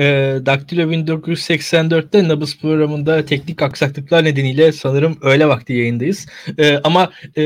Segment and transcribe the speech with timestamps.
[0.00, 6.26] E, Daktilo 1984'te Nabız programında teknik aksaklıklar nedeniyle sanırım öğle vakti yayındayız.
[6.58, 7.42] E, ama e,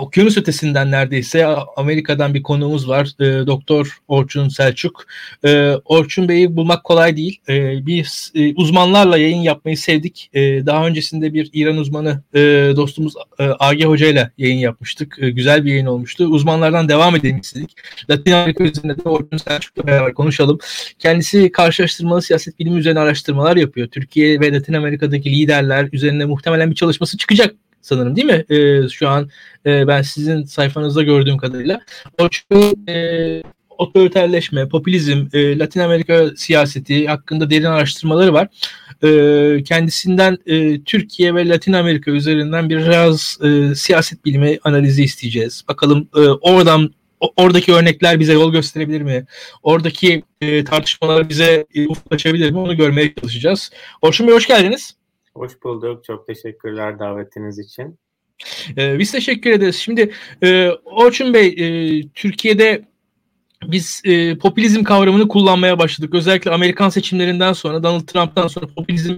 [0.00, 3.12] okyanus ötesinden neredeyse Amerika'dan bir konuğumuz var.
[3.20, 5.06] E, Doktor Orçun Selçuk.
[5.44, 7.40] E, Orçun Bey'i bulmak kolay değil.
[7.48, 10.30] E, biz e, uzmanlarla yayın yapmayı sevdik.
[10.34, 12.40] E, daha öncesinde bir İran uzmanı e,
[12.76, 15.16] dostumuz e, Agi Hoca ile yayın yapmıştık.
[15.20, 16.24] E, güzel bir yayın olmuştu.
[16.24, 17.76] Uzmanlardan devam edelim istedik.
[18.10, 20.58] Latin Amerika üzerinde de Orçun Selçuk'la beraber konuşalım.
[20.98, 23.88] Kendisi karşılaştırmalı siyaset bilimi üzerine araştırmalar yapıyor.
[23.88, 27.54] Türkiye ve Latin Amerika'daki liderler üzerine muhtemelen bir çalışması çıkacak
[27.88, 28.44] sanırım değil mi?
[28.56, 29.30] E, şu an
[29.66, 31.80] e, ben sizin sayfanızda gördüğüm kadarıyla.
[32.18, 33.42] O çünkü e,
[33.78, 38.48] otoriterleşme, popülizm, e, Latin Amerika siyaseti hakkında derin araştırmaları var.
[39.02, 45.62] E, kendisinden e, Türkiye ve Latin Amerika üzerinden biraz e, siyaset bilimi analizi isteyeceğiz.
[45.68, 46.90] Bakalım e, oradan
[47.36, 49.24] oradaki örnekler bize yol gösterebilir mi?
[49.62, 52.58] Oradaki e, tartışmalar bize e, ufuk açabilir mi?
[52.58, 53.70] Onu görmeye çalışacağız.
[54.02, 54.97] Orçun Bey hoş geldiniz.
[55.38, 56.04] Hoş bulduk.
[56.04, 57.98] Çok teşekkürler davetiniz için.
[58.78, 59.76] Ee, biz teşekkür ederiz.
[59.76, 62.82] Şimdi e, Orçun Bey, e, Türkiye'de
[63.64, 66.14] biz e, popülizm kavramını kullanmaya başladık.
[66.14, 69.14] Özellikle Amerikan seçimlerinden sonra, Donald Trump'tan sonra popülizm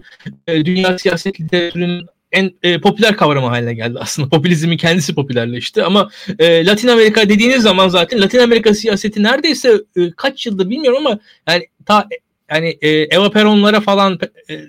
[0.46, 4.28] e, dünya siyaset literatürünün en e, popüler kavramı haline geldi aslında.
[4.28, 10.10] Popülizmin kendisi popülerleşti ama e, Latin Amerika dediğiniz zaman zaten Latin Amerika siyaseti neredeyse e,
[10.10, 12.08] kaç yıldır bilmiyorum ama yani ta
[12.50, 14.18] yani e, Eva Peron'lara falan
[14.50, 14.60] e,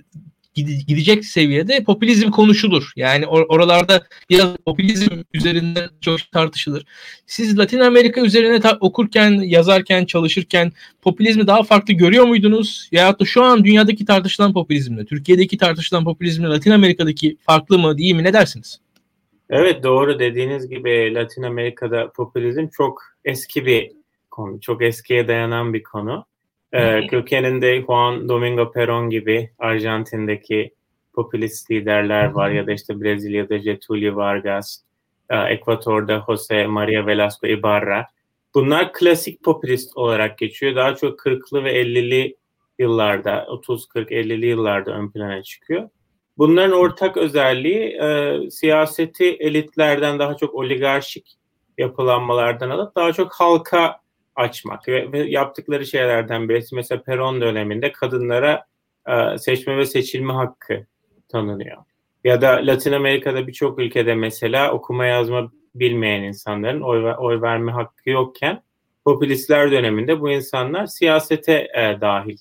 [0.56, 2.92] gidecek seviyede popülizm konuşulur.
[2.96, 6.86] Yani or- oralarda biraz popülizm üzerinden çok tartışılır.
[7.26, 12.90] Siz Latin Amerika üzerine ta- okurken, yazarken, çalışırken popülizmi daha farklı görüyor muydunuz?
[12.92, 18.16] Ya da şu an dünyadaki tartışılan popülizmle, Türkiye'deki tartışılan popülizmle Latin Amerika'daki farklı mı değil
[18.16, 18.24] mi?
[18.24, 18.80] Ne dersiniz?
[19.50, 23.92] Evet doğru dediğiniz gibi Latin Amerika'da popülizm çok eski bir
[24.32, 26.26] konu, çok eskiye dayanan bir konu.
[26.74, 30.74] Ee, kökeninde Juan Domingo Perón gibi Arjantin'deki
[31.14, 34.82] popülist liderler var ya da işte Brezilya'da Getulio Vargas,
[35.30, 38.08] e, Ekvator'da Jose Maria Velasco Ibarra.
[38.54, 40.76] Bunlar klasik popülist olarak geçiyor.
[40.76, 42.38] Daha çok 40'lı ve 50'li
[42.80, 45.90] yıllarda, 30, 40, 50'li yıllarda ön plana çıkıyor.
[46.38, 51.38] Bunların ortak özelliği e, siyaseti elitlerden daha çok oligarşik
[51.78, 54.00] yapılanmalardan alıp daha çok halka
[54.36, 58.66] açmak ve, ve yaptıkları şeylerden birisi mesela Peron döneminde kadınlara
[59.08, 60.86] e, seçme ve seçilme hakkı
[61.30, 61.78] tanınıyor.
[62.24, 68.10] Ya da Latin Amerika'da birçok ülkede mesela okuma yazma bilmeyen insanların oy, oy verme hakkı
[68.10, 68.64] yokken
[69.06, 72.38] popülistler döneminde bu insanlar siyasete e, dahil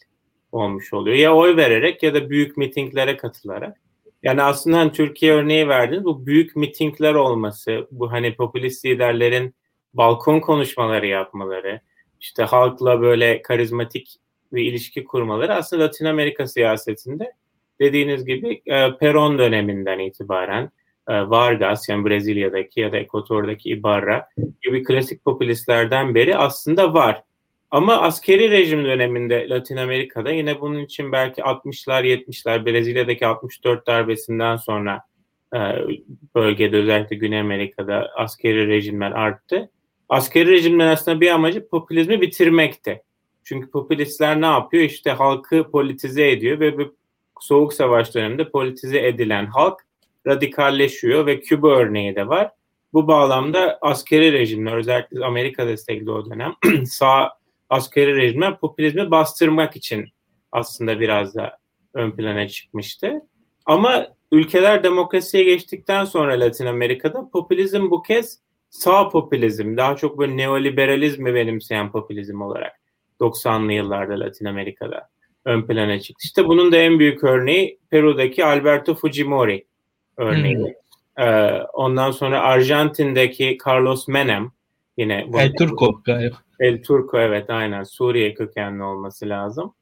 [0.53, 1.17] olmuş oluyor.
[1.17, 3.77] Ya oy vererek ya da büyük mitinglere katılarak.
[4.23, 6.05] Yani aslında hani Türkiye örneği verdiniz.
[6.05, 9.55] Bu büyük mitingler olması, bu hani popülist liderlerin
[9.95, 11.81] balkon konuşmaları yapmaları,
[12.21, 14.17] işte halkla böyle karizmatik
[14.53, 17.33] bir ilişki kurmaları aslında Latin Amerika siyasetinde
[17.81, 20.71] dediğiniz gibi e, Peron döneminden itibaren
[21.09, 24.29] e, Vargas yani Brezilya'daki ya da Ekvator'daki Ibarra
[24.63, 27.23] gibi klasik popülistlerden beri aslında var.
[27.71, 34.57] Ama askeri rejim döneminde Latin Amerika'da yine bunun için belki 60'lar 70'ler Brezilya'daki 64 darbesinden
[34.57, 35.03] sonra
[35.55, 35.59] e,
[36.35, 39.71] bölgede özellikle Güney Amerika'da askeri rejimler arttı
[40.11, 43.03] askeri rejimin aslında bir amacı popülizmi bitirmekti.
[43.45, 44.85] Çünkü popülistler ne yapıyor?
[44.85, 46.95] İşte halkı politize ediyor ve bu
[47.41, 49.81] soğuk savaş döneminde politize edilen halk
[50.27, 52.51] radikalleşiyor ve Küba örneği de var.
[52.93, 56.55] Bu bağlamda askeri rejimler özellikle Amerika destekli o dönem
[56.85, 57.33] sağ
[57.71, 60.09] askeri rejimler popülizmi bastırmak için
[60.53, 61.59] aslında biraz da
[61.95, 63.23] ön plana çıkmıştı.
[63.67, 68.41] Ama ülkeler demokrasiye geçtikten sonra Latin Amerika'da popülizm bu kez
[68.71, 72.73] sağ popülizm, daha çok böyle neoliberalizmi benimseyen popülizm olarak
[73.21, 75.09] 90'lı yıllarda Latin Amerika'da
[75.45, 76.23] ön plana çıktı.
[76.25, 79.65] İşte bunun da en büyük örneği Peru'daki Alberto Fujimori
[80.17, 80.57] örneği.
[80.57, 81.25] Hmm.
[81.27, 84.53] Ee, ondan sonra Arjantin'deki Carlos Menem
[84.97, 86.37] yine El Turco galiba.
[86.61, 89.75] El Turco evet aynen Suriye kökenli olması lazım.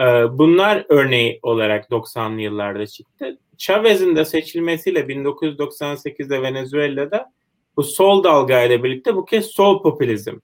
[0.00, 0.04] Ee,
[0.38, 3.38] bunlar örneği olarak 90'lı yıllarda çıktı.
[3.58, 7.32] Chavez'in de seçilmesiyle 1998'de Venezuela'da
[7.76, 10.34] bu sol dalga ile birlikte bu kez sol popülizm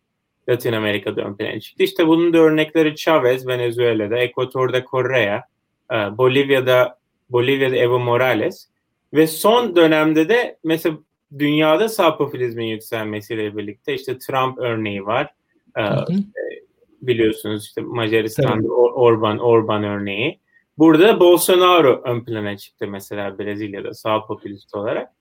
[0.49, 1.83] Latin Amerika'da ön plana çıktı.
[1.83, 5.43] İşte bunun da örnekleri Chavez Venezuela'da, Ekvator'da Correa,
[5.93, 6.99] e, Bolivya'da
[7.31, 8.69] Bolivya'da Evo Morales
[9.15, 10.99] ve son dönemde de mesela
[11.39, 15.35] dünyada sağ popülizmin yükselmesiyle birlikte işte Trump örneği var.
[15.77, 16.13] Hı hı.
[16.13, 16.43] E,
[17.03, 20.41] biliyorsunuz işte Macaristan'da Or- Orban Orban örneği.
[20.79, 25.13] Burada Bolsonaro ön plana çıktı mesela Brezilya'da sağ popülist olarak.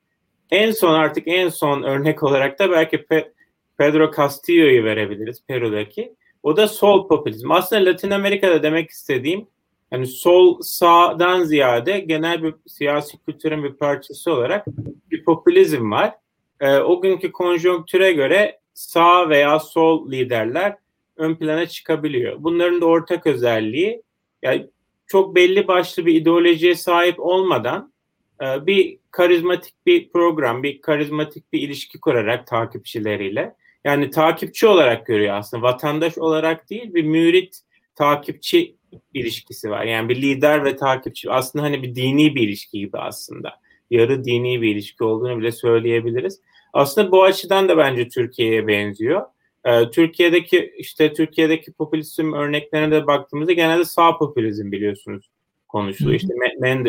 [0.51, 3.31] En son artık en son örnek olarak da belki Pe-
[3.77, 6.15] Pedro Castillo'yu verebiliriz Peru'daki.
[6.43, 7.51] O da sol popülizm.
[7.51, 9.47] Aslında Latin Amerika'da demek istediğim
[9.91, 14.65] yani sol sağdan ziyade genel bir siyasi kültürün bir parçası olarak
[15.11, 16.13] bir popülizm var.
[16.59, 20.75] E, o günkü konjonktüre göre sağ veya sol liderler
[21.17, 22.35] ön plana çıkabiliyor.
[22.39, 24.01] Bunların da ortak özelliği
[24.41, 24.67] yani
[25.07, 27.93] çok belli başlı bir ideolojiye sahip olmadan
[28.41, 35.63] bir karizmatik bir program, bir karizmatik bir ilişki kurarak takipçileriyle yani takipçi olarak görüyor aslında
[35.63, 37.59] vatandaş olarak değil bir mürit
[37.95, 38.75] takipçi
[39.13, 39.85] ilişkisi var.
[39.85, 43.53] Yani bir lider ve takipçi aslında hani bir dini bir ilişki gibi aslında.
[43.91, 46.41] Yarı dini bir ilişki olduğunu bile söyleyebiliriz.
[46.73, 49.21] Aslında bu açıdan da bence Türkiye'ye benziyor.
[49.65, 55.29] Ee, Türkiye'deki işte Türkiye'deki popülizm örneklerine de baktığımızda genelde sağ popülizm biliyorsunuz
[55.69, 56.19] konuşuluyor.
[56.19, 56.33] İşte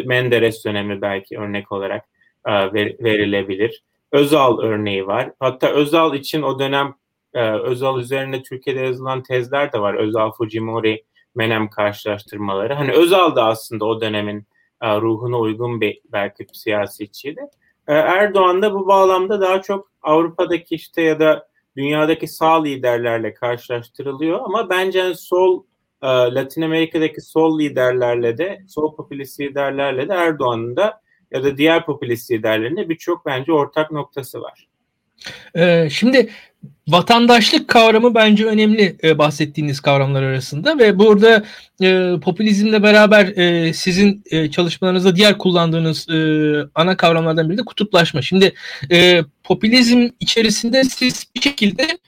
[0.04, 2.04] Menderes dönemi belki örnek olarak
[2.46, 2.52] e,
[3.04, 3.82] verilebilir.
[4.12, 5.32] Özal örneği var.
[5.40, 6.94] Hatta Özal için o dönem
[7.34, 9.94] e, Özal üzerine Türkiye'de yazılan tezler de var.
[9.94, 11.04] Özal Fujimori
[11.34, 12.74] Menem karşılaştırmaları.
[12.74, 14.46] Hani Özal da aslında o dönemin
[14.82, 17.40] e, ruhuna uygun bir belki bir siyasetçiydi.
[17.86, 24.70] Erdoğan da bu bağlamda daha çok Avrupa'daki işte ya da dünyadaki sağ liderlerle karşılaştırılıyor ama
[24.70, 25.64] bence sol
[26.02, 31.00] e, Latin Amerika'daki sol liderlerle de sol popülist liderlerle de Erdoğan'ın da
[31.32, 34.66] ya da diğer popülist liderlerinde birçok bence ortak noktası var.
[35.56, 36.30] Ee, şimdi
[36.88, 41.44] vatandaşlık kavramı bence önemli e, bahsettiğiniz kavramlar arasında ve burada
[41.82, 46.18] e, popülizmle beraber e, sizin e, çalışmalarınızda diğer kullandığınız e,
[46.74, 48.22] ana kavramlardan biri de kutuplaşma.
[48.22, 48.54] Şimdi
[48.90, 51.98] e, popülizm içerisinde siz bir şekilde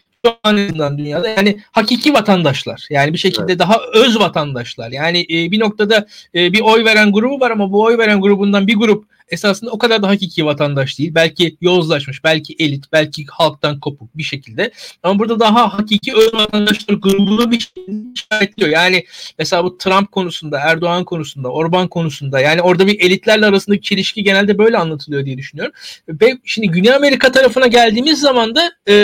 [0.45, 3.59] an dünyada yani hakiki vatandaşlar yani bir şekilde evet.
[3.59, 7.83] daha öz vatandaşlar yani e, bir noktada e, bir oy veren grubu var ama bu
[7.83, 11.15] oy veren grubundan bir grup esasında o kadar da hakiki vatandaş değil.
[11.15, 14.71] Belki yozlaşmış, belki elit, belki halktan kopuk bir şekilde.
[15.03, 18.71] Ama burada daha hakiki öz vatandaşlar grubunu bir şekilde işaretliyor.
[18.71, 19.05] Yani
[19.39, 24.59] mesela bu Trump konusunda, Erdoğan konusunda, Orban konusunda yani orada bir elitlerle arasındaki çelişki genelde
[24.59, 25.73] böyle anlatılıyor diye düşünüyorum.
[26.09, 28.95] Ve şimdi Güney Amerika tarafına geldiğimiz zaman da e,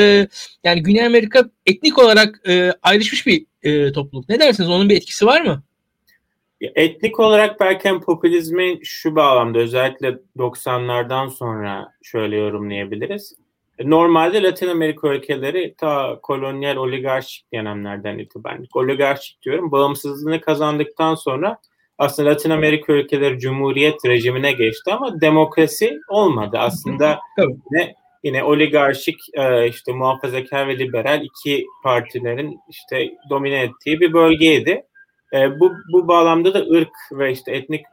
[0.64, 4.28] yani Güney Amerika etnik olarak e, ayrışmış bir e, topluluk.
[4.28, 4.70] Ne dersiniz?
[4.70, 5.62] Onun bir etkisi var mı?
[6.60, 13.36] Etnik olarak belki hem popülizmi şu bağlamda özellikle 90'lardan sonra şöyle yorumlayabiliriz.
[13.84, 21.58] Normalde Latin Amerika ülkeleri ta kolonyal oligarşik dönemlerden itibaren, oligarşik diyorum, bağımsızlığını kazandıktan sonra
[21.98, 26.58] aslında Latin Amerika ülkeleri cumhuriyet rejimine geçti ama demokrasi olmadı.
[26.58, 27.18] Aslında
[27.70, 34.82] ne yine oligarşik e, işte muhafazakar ve liberal iki partilerin işte domine ettiği bir bölgeydi.
[35.32, 37.84] E, bu bu bağlamda da ırk ve işte etnik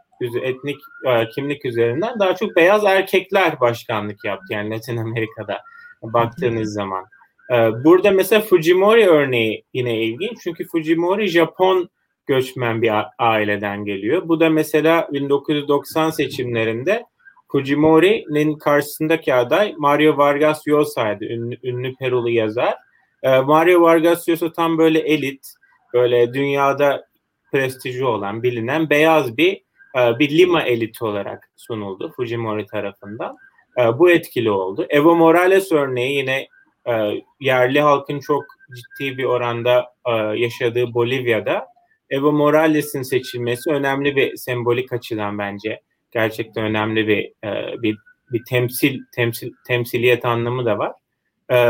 [0.42, 5.62] etnik e, kimlik üzerinden daha çok beyaz erkekler başkanlık yaptı yani Latin Amerika'da
[6.02, 7.06] baktığınız zaman.
[7.52, 11.90] E, burada mesela Fujimori örneği yine ilginç çünkü Fujimori Japon
[12.26, 14.28] göçmen bir aileden geliyor.
[14.28, 17.06] Bu da mesela 1990 seçimlerinde
[17.52, 21.26] Fujimori'nin karşısındaki aday Mario Vargas Llosa'ydı.
[21.26, 22.76] Ünlü, ünlü Perulu yazar.
[23.24, 25.54] E, Mario Vargas Llosa tam böyle elit,
[25.94, 27.06] böyle dünyada
[27.56, 29.54] prestiji olan, bilinen beyaz bir
[29.98, 33.36] e, bir Lima eliti olarak sunuldu Fujimori tarafından.
[33.80, 34.86] E, bu etkili oldu.
[34.90, 36.48] Evo Morales örneği yine
[36.88, 38.44] e, yerli halkın çok
[38.76, 39.96] ciddi bir oranda
[40.36, 41.68] yaşadığı Bolivya'da
[42.10, 45.82] Evo Morales'in seçilmesi önemli bir sembolik açıdan bence
[46.12, 47.34] gerçekten önemli bir
[47.82, 47.98] bir
[48.32, 50.94] bir temsil temsil temsiliyet anlamı da var.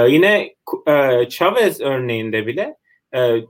[0.09, 0.55] yine
[1.29, 2.75] Chavez örneğinde bile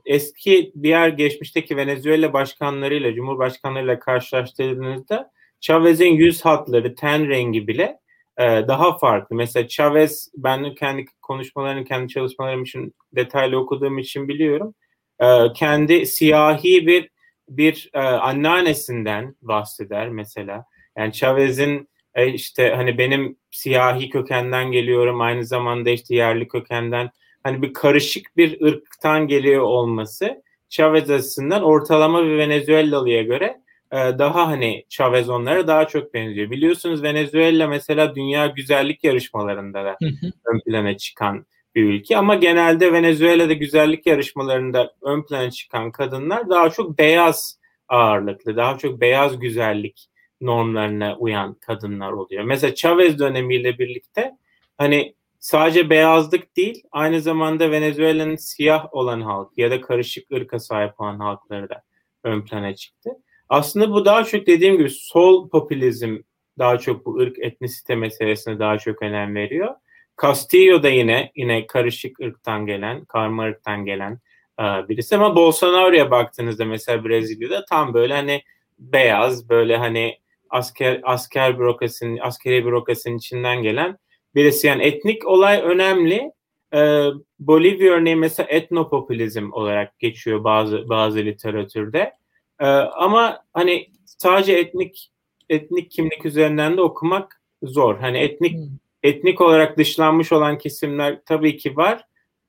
[0.05, 5.31] eski diğer geçmişteki Venezuela başkanlarıyla, cumhurbaşkanlarıyla karşılaştırdığınızda
[5.61, 7.99] Chavez'in yüz hatları, ten rengi bile
[8.37, 9.35] e, daha farklı.
[9.35, 14.75] Mesela Chavez, ben kendi konuşmalarını, kendi çalışmalarım için detaylı okuduğum için biliyorum.
[15.19, 17.09] E, kendi siyahi bir
[17.49, 20.65] bir e, anneannesinden bahseder mesela.
[20.97, 21.89] Yani Chavez'in
[22.33, 27.09] işte hani benim siyahi kökenden geliyorum, aynı zamanda işte yerli kökenden
[27.45, 33.61] hani bir karışık bir ırktan geliyor olması Chavez açısından ortalama bir Venezuelalı'ya göre
[33.91, 36.49] e, daha hani Chavez onlara daha çok benziyor.
[36.51, 39.97] Biliyorsunuz Venezuela mesela dünya güzellik yarışmalarında da
[40.45, 46.69] ön plana çıkan bir ülke ama genelde Venezuela'da güzellik yarışmalarında ön plana çıkan kadınlar daha
[46.69, 50.07] çok beyaz ağırlıklı, daha çok beyaz güzellik
[50.41, 52.43] normlarına uyan kadınlar oluyor.
[52.43, 54.37] Mesela Chavez dönemiyle birlikte
[54.77, 61.01] hani sadece beyazlık değil, aynı zamanda Venezuela'nın siyah olan halk ya da karışık ırka sahip
[61.01, 61.83] olan halkları da
[62.23, 63.09] ön plana çıktı.
[63.49, 66.17] Aslında bu daha çok dediğim gibi sol popülizm
[66.59, 69.75] daha çok bu ırk etnisite meselesine daha çok önem veriyor.
[70.21, 74.19] Castillo da yine yine karışık ırktan gelen, karma ırktan gelen
[74.59, 78.43] e, birisi ama Bolsonaro'ya baktığınızda mesela Brezilya'da tam böyle hani
[78.79, 83.97] beyaz böyle hani asker asker bürokrasinin askeri bürokrasinin içinden gelen
[84.35, 86.31] birisi yani etnik olay önemli.
[86.73, 87.07] Ee,
[87.39, 92.13] Bolivya örneği mesela etnopopülizm olarak geçiyor bazı bazı literatürde.
[92.59, 95.11] Ee, ama hani sadece etnik
[95.49, 97.99] etnik kimlik üzerinden de okumak zor.
[97.99, 98.77] Hani etnik hmm.
[99.03, 102.05] etnik olarak dışlanmış olan kesimler tabii ki var.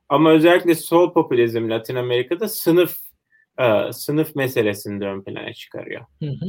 [0.08, 2.96] Ama özellikle sol popülizm Latin Amerika'da sınıf
[3.58, 6.00] e, sınıf meselesini de ön plana çıkarıyor.
[6.22, 6.46] Hı hı.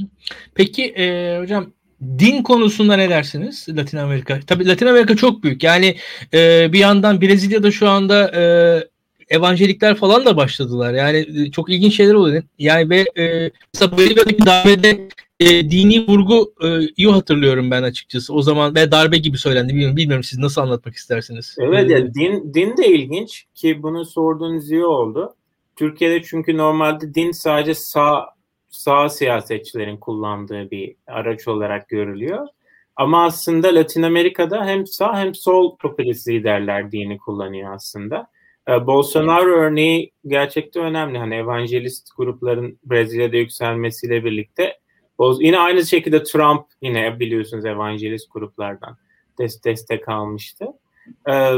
[0.55, 4.39] Peki e, hocam din konusunda ne dersiniz Latin Amerika?
[4.47, 5.63] Tabii Latin Amerika çok büyük.
[5.63, 5.97] Yani
[6.33, 8.43] e, bir yandan Brezilya'da şu anda e,
[9.35, 10.93] evangelikler falan da başladılar.
[10.93, 12.43] Yani e, çok ilginç şeyler oluyor.
[12.59, 18.33] Yani ve e, mesela Bolivya'daki darbede e, dini vurgu e, iyi hatırlıyorum ben açıkçası.
[18.33, 19.69] O zaman ve darbe gibi söylendi.
[19.69, 21.55] Bilmiyorum, bilmiyorum siz nasıl anlatmak istersiniz?
[21.59, 25.33] Evet yani din, din de ilginç ki bunu sorduğunuz iyi oldu.
[25.75, 28.36] Türkiye'de çünkü normalde din sadece sağ
[28.69, 32.47] sağ siyasetçilerin kullandığı bir araç olarak görülüyor.
[32.95, 38.27] Ama aslında Latin Amerika'da hem sağ hem sol popülist liderler dini kullanıyor aslında.
[38.67, 41.17] Ee, Bolsonaro örneği gerçekten önemli.
[41.17, 44.79] Hani evangelist grupların Brezilya'da yükselmesiyle birlikte
[45.39, 48.97] yine aynı şekilde Trump yine biliyorsunuz evangelist gruplardan
[49.65, 50.65] destek almıştı.
[51.29, 51.53] Ee,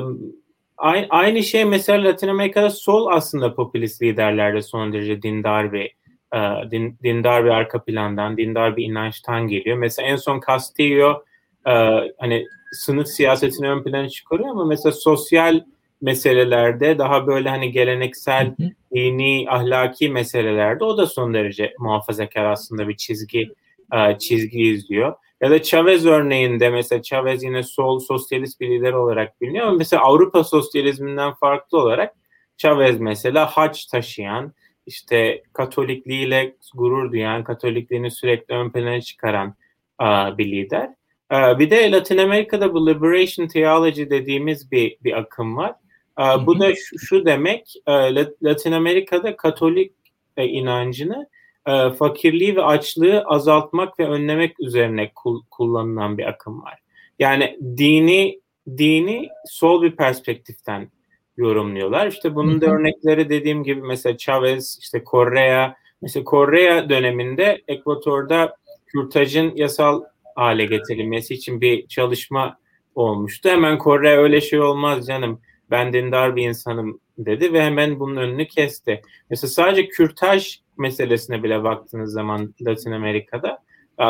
[1.09, 5.91] aynı şey mesela Latin Amerika'da sol aslında popülist liderlerde son derece dindar bir
[6.35, 9.77] e, din, dindar bir arka plandan, dindar bir inançtan geliyor.
[9.77, 11.23] Mesela en son Castillo
[11.67, 11.71] e,
[12.17, 15.63] hani sınıf siyasetini ön plana çıkarıyor ama mesela sosyal
[16.01, 18.55] meselelerde daha böyle hani geleneksel
[18.93, 23.53] dini ahlaki meselelerde o da son derece muhafazakar aslında bir çizgi
[23.93, 25.15] e, çizgi izliyor.
[25.41, 30.03] Ya da Chavez örneğinde mesela Chavez yine sol sosyalist bir lider olarak biliniyor ama mesela
[30.03, 32.15] Avrupa sosyalizminden farklı olarak
[32.57, 34.53] Chavez mesela haç taşıyan
[34.89, 39.55] işte Katolikliğiyle gurur duyan, Katolikliğini sürekli ön plana çıkaran
[40.01, 40.89] uh, bir lider.
[41.33, 45.75] Uh, bir de Latin Amerika'da bu Liberation Theology dediğimiz bir, bir akım var.
[46.19, 49.93] Uh, bu da şu, şu demek, uh, Latin Amerika'da Katolik
[50.37, 51.27] uh, inancını
[51.67, 56.79] uh, fakirliği ve açlığı azaltmak ve önlemek üzerine kul, kullanılan bir akım var.
[57.19, 58.41] Yani dini
[58.77, 60.91] dini sol bir perspektiften
[61.39, 62.07] yorumluyorlar.
[62.07, 68.55] İşte bunun da örnekleri dediğim gibi mesela Chavez, işte Correa, mesela Correa döneminde Ekvator'da
[68.87, 70.03] kürtajın yasal
[70.35, 72.57] hale getirilmesi için bir çalışma
[72.95, 73.49] olmuştu.
[73.49, 75.41] Hemen Correa öyle şey olmaz canım
[75.71, 79.01] ben dindar bir insanım dedi ve hemen bunun önünü kesti.
[79.29, 83.63] Mesela sadece kürtaj meselesine bile baktığınız zaman Latin Amerika'da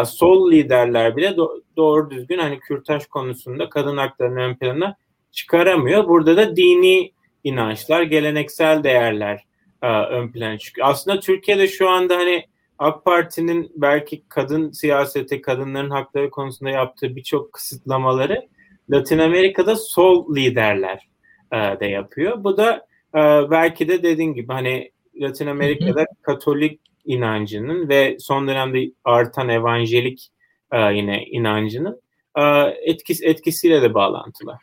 [0.05, 4.95] sol liderler bile do- doğru düzgün hani kürtaj konusunda kadın haklarını ön plana
[5.31, 6.07] çıkaramıyor.
[6.07, 7.12] Burada da dini
[7.43, 9.43] inançlar, geleneksel değerler
[9.81, 10.88] e, ön plana çıkıyor.
[10.88, 12.46] Aslında Türkiye'de şu anda hani
[12.79, 18.48] AK Parti'nin belki kadın siyaseti, kadınların hakları konusunda yaptığı birçok kısıtlamaları
[18.89, 21.10] Latin Amerika'da sol liderler
[21.51, 22.43] e, de yapıyor.
[22.43, 23.19] Bu da e,
[23.51, 24.91] belki de dediğin gibi hani
[25.22, 26.05] Latin Amerika'da.
[26.22, 30.29] Katolik inancının ve son dönemde artan evangelik
[30.72, 32.01] e, yine inancının
[32.38, 32.43] e,
[32.84, 34.58] etkisi etkisiyle de bağlantılı.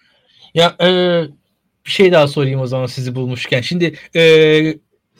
[0.55, 0.89] Ya e,
[1.87, 3.61] bir şey daha sorayım o zaman sizi bulmuşken.
[3.61, 4.23] Şimdi e,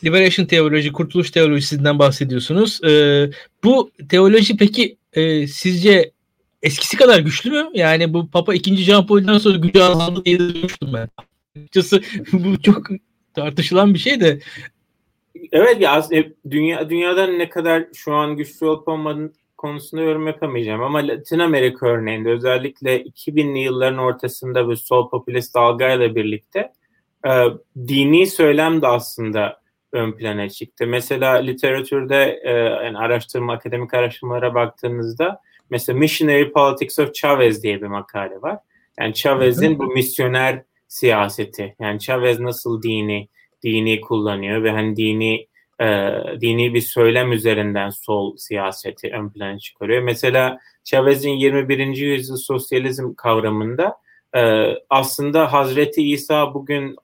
[0.05, 2.85] Liberation teoloji, kurtuluş teolojisinden bahsediyorsunuz.
[2.85, 2.91] E,
[3.65, 6.13] bu teoloji peki e, sizce
[6.63, 7.69] eskisi kadar güçlü mü?
[7.75, 8.77] Yani bu Papa 2.
[8.77, 11.09] Jean Paul'dan sonra gücü azaldı diye duymuştum ben.
[11.57, 12.01] Açıkçası
[12.33, 12.87] bu çok
[13.35, 14.41] tartışılan bir şey de.
[15.53, 20.83] Evet ya aslında dünya dünyadan ne kadar şu an güçlü olup olmadığını konusunda yorum yapamayacağım
[20.83, 26.73] ama Latin Amerika örneğinde özellikle 2000'li yılların ortasında bu sol popülist dalgayla birlikte
[27.27, 27.31] e,
[27.89, 29.61] dini söylem de aslında
[29.93, 30.87] ön plana çıktı.
[30.87, 37.87] Mesela literatürde e, yani araştırma, akademik araştırmalara baktığınızda mesela Missionary Politics of Chavez diye bir
[37.87, 38.59] makale var.
[39.01, 41.77] Yani Chavez'in bu misyoner siyaseti.
[41.81, 43.29] Yani Chavez nasıl dini
[43.63, 45.47] dini kullanıyor ve hani dini
[45.81, 45.87] e,
[46.41, 50.03] dini bir söylem üzerinden sol siyaseti ön plana çıkarıyor.
[50.03, 51.97] Mesela Chavez'in 21.
[51.97, 53.97] yüzyıl sosyalizm kavramında
[54.37, 56.97] e, aslında Hazreti İsa bugün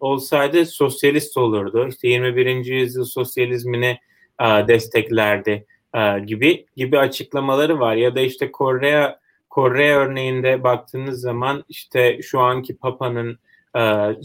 [0.00, 1.88] olsaydı sosyalist olurdu.
[1.88, 2.64] İşte 21.
[2.64, 3.98] yüzyıl sosyalizmini
[4.40, 7.96] e, desteklerdi e, gibi gibi açıklamaları var.
[7.96, 9.16] Ya da işte Kore
[9.50, 13.38] Kore örneğinde baktığınız zaman işte şu anki Papa'nın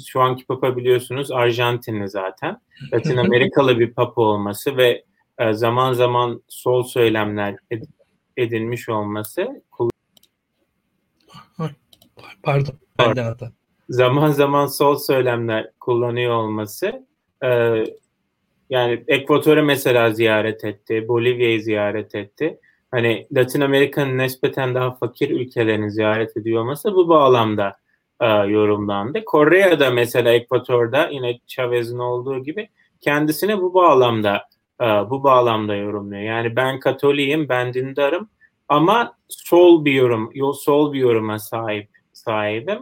[0.08, 2.62] şu anki Papa biliyorsunuz Arjantinli zaten.
[2.94, 5.04] Latin Amerikalı bir Papa olması ve
[5.38, 7.56] e, zaman zaman sol söylemler
[8.38, 9.64] edinmiş olması.
[12.44, 12.74] Pardon.
[13.90, 17.06] Zaman zaman sol söylemler kullanıyor olması
[17.44, 17.84] e,
[18.70, 22.60] Yani Ekvator'u mesela ziyaret etti, Bolivya'yı ziyaret etti.
[22.92, 27.78] Hani Latin Amerika'nın nispeten daha fakir ülkelerini ziyaret ediyor olması bu bağlamda
[28.22, 29.26] e, yorumlandı.
[29.26, 32.70] Kore'de mesela Ekvator'da yine Chavez'in olduğu gibi
[33.02, 34.44] kendisini bu bağlamda
[34.82, 36.24] e, bu bağlamda yorumluyor.
[36.24, 38.30] Yani ben Katoliyim, ben dindarım
[38.70, 42.80] ama sol bir yorum, sol bir yoruma sahip sahibim.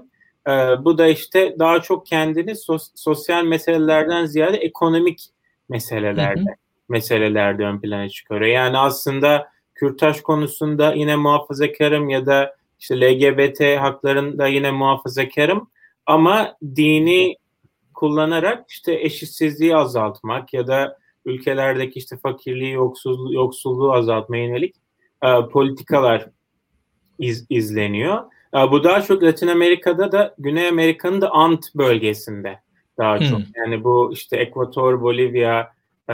[0.47, 0.51] E,
[0.85, 5.29] bu da işte daha çok kendini sos, sosyal meselelerden ziyade ekonomik
[5.69, 6.55] meselelerde hı hı.
[6.89, 8.51] meselelerde ön plana çıkarıyor.
[8.51, 15.69] Yani aslında Kürtaj konusunda yine muhafazakarım ya da işte LGBT haklarında yine muhafazakarım
[16.05, 17.35] ama dini
[17.93, 24.75] kullanarak işte eşitsizliği azaltmak ya da ülkelerdeki işte fakirliği, yoksulluğu, yoksulluğu azaltmaya yönelik
[25.23, 26.29] e, politikalar
[27.19, 28.23] iz, izleniyor.
[28.53, 32.59] E, bu daha çok Latin Amerika'da da Güney Amerika'nın da Ant bölgesinde
[32.97, 33.27] daha hmm.
[33.27, 33.39] çok.
[33.55, 35.71] Yani bu işte Ekvator, Bolivya,
[36.09, 36.13] e,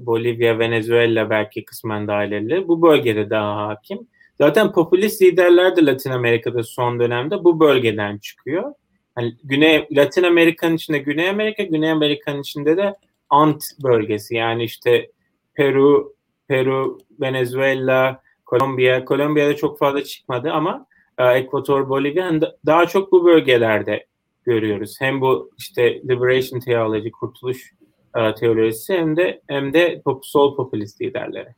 [0.00, 2.68] Bolivya, Venezuela belki kısmen dahil edilir.
[2.68, 4.08] Bu bölgede daha hakim.
[4.38, 8.72] Zaten popülist liderler de Latin Amerika'da son dönemde bu bölgeden çıkıyor.
[9.18, 12.94] Yani Güney Latin Amerika'nın içinde Güney Amerika, Güney Amerika'nın içinde de
[13.30, 14.34] Ant bölgesi.
[14.34, 15.10] Yani işte
[15.54, 16.14] Peru,
[16.48, 19.04] Peru, Venezuela, Kolombiya.
[19.04, 20.86] Kolombiya'da çok fazla çıkmadı ama
[21.18, 24.06] e, Ekvator, Bolivya daha çok bu bölgelerde
[24.44, 24.96] görüyoruz.
[25.00, 27.72] Hem bu işte liberation theology, kurtuluş
[28.16, 31.48] e, teolojisi hem de hem de pop, sol popülist liderleri.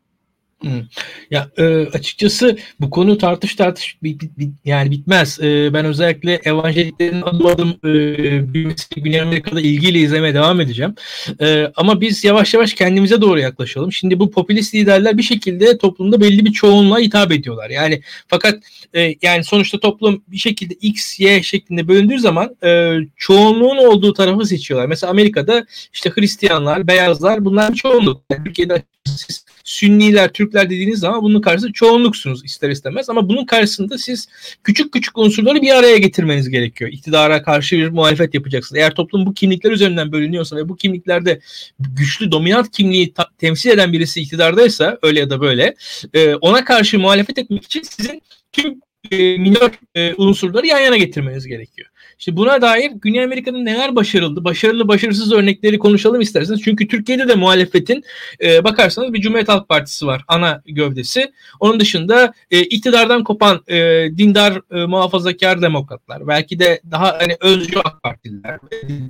[1.31, 5.41] Ya e, açıkçası bu konu tartış tartış bit, bit, bit, yani bitmez.
[5.41, 10.95] E, ben özellikle evangeliklerin adım adım e, büyümesi Güney Amerika'da ilgiyle izlemeye devam edeceğim.
[11.41, 13.93] E, ama biz yavaş yavaş kendimize doğru yaklaşalım.
[13.93, 17.71] Şimdi bu popülist liderler bir şekilde toplumda belli bir çoğunluğa hitap ediyorlar.
[17.71, 18.55] Yani fakat
[18.95, 24.47] e, yani sonuçta toplum bir şekilde X, Y şeklinde bölündüğü zaman e, çoğunluğun olduğu tarafı
[24.47, 24.89] seçiyorlar.
[24.89, 28.23] Mesela Amerika'da işte Hristiyanlar, beyazlar bunlar çoğunluk.
[28.31, 33.11] Yani Türkiye'de siz Sünniler, Türkler dediğiniz zaman bunun karşısında çoğunluksunuz ister istemez.
[33.11, 34.29] Ama bunun karşısında siz
[34.65, 36.91] küçük küçük unsurları bir araya getirmeniz gerekiyor.
[36.93, 38.79] İktidara karşı bir muhalefet yapacaksınız.
[38.79, 41.41] Eğer toplum bu kimlikler üzerinden bölünüyorsa ve bu kimliklerde
[41.81, 45.75] güçlü, dominant kimliği temsil eden birisi iktidardaysa öyle ya da böyle
[46.15, 51.47] e, ona karşı muhalefet etmek için sizin tüm e, minor e, unsurları yan yana getirmeniz
[51.47, 51.89] gerekiyor.
[52.19, 56.63] İşte buna dair Güney Amerika'nın neler başarıldı, başarılı başarısız örnekleri konuşalım isterseniz.
[56.63, 58.05] Çünkü Türkiye'de de muhalefetin
[58.43, 61.33] e, bakarsanız bir Cumhuriyet Halk Partisi var ana gövdesi.
[61.61, 63.77] Onun dışında e, iktidardan kopan e,
[64.19, 68.59] dindar e, muhafazakar demokratlar, belki de daha hani özcü AK Partililer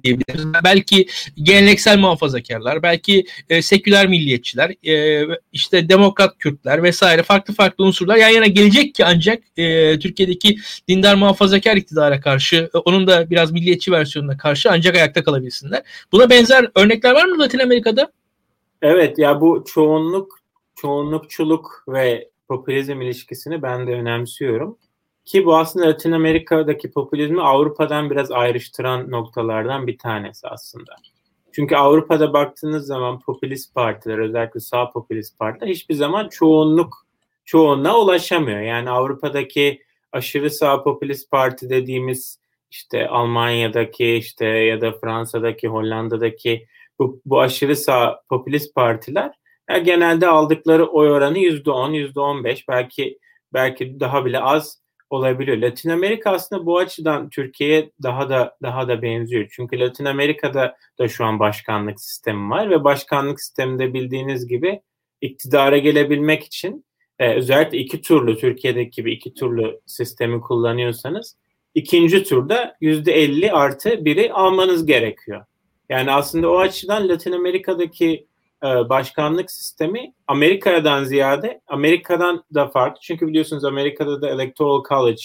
[0.05, 0.45] diyebiliriz.
[0.65, 1.07] Belki
[1.43, 8.29] geleneksel muhafazakarlar, belki e, seküler milliyetçiler, e, işte demokrat Kürtler vesaire farklı farklı unsurlar yan
[8.29, 13.93] yana gelecek ki ancak e, Türkiye'deki dindar muhafazakar iktidara karşı e, onun da biraz milliyetçi
[13.93, 15.83] versiyonuna karşı ancak ayakta kalabilsinler.
[16.13, 18.13] Buna benzer örnekler var mı Latin Amerika'da?
[18.83, 20.39] Evet ya bu çoğunluk,
[20.77, 24.79] çoğunlukçuluk ve popülizm ilişkisini ben de önemsiyorum.
[25.25, 30.97] Ki bu aslında Latin Amerika'daki popülizmi Avrupa'dan biraz ayrıştıran noktalardan bir tanesi aslında.
[31.53, 37.07] Çünkü Avrupa'da baktığınız zaman popülist partiler, özellikle sağ popülist partiler hiçbir zaman çoğunluk
[37.45, 38.61] çoğunluğa ulaşamıyor.
[38.61, 39.83] Yani Avrupa'daki
[40.13, 42.39] aşırı sağ popülist parti dediğimiz
[42.71, 46.67] işte Almanya'daki işte ya da Fransa'daki, Hollanda'daki
[46.99, 49.35] bu, bu aşırı sağ popülist partiler
[49.71, 53.19] yani genelde aldıkları oy oranı yüzde on, yüzde on beş belki
[53.53, 55.57] belki daha bile az olabiliyor.
[55.57, 59.49] Latin Amerika aslında bu açıdan Türkiye'ye daha da daha da benziyor.
[59.51, 64.81] Çünkü Latin Amerika'da da şu an başkanlık sistemi var ve başkanlık sisteminde bildiğiniz gibi
[65.21, 66.85] iktidara gelebilmek için
[67.19, 71.37] e, özellikle iki turlu Türkiye'deki gibi iki turlu sistemi kullanıyorsanız
[71.75, 75.45] ikinci turda yüzde elli artı biri almanız gerekiyor.
[75.89, 78.27] Yani aslında o açıdan Latin Amerika'daki
[78.65, 83.01] e, başkanlık sistemi Amerika'dan ziyade Amerika'dan da farklı.
[83.03, 85.23] Çünkü biliyorsunuz Amerika'da da Electoral College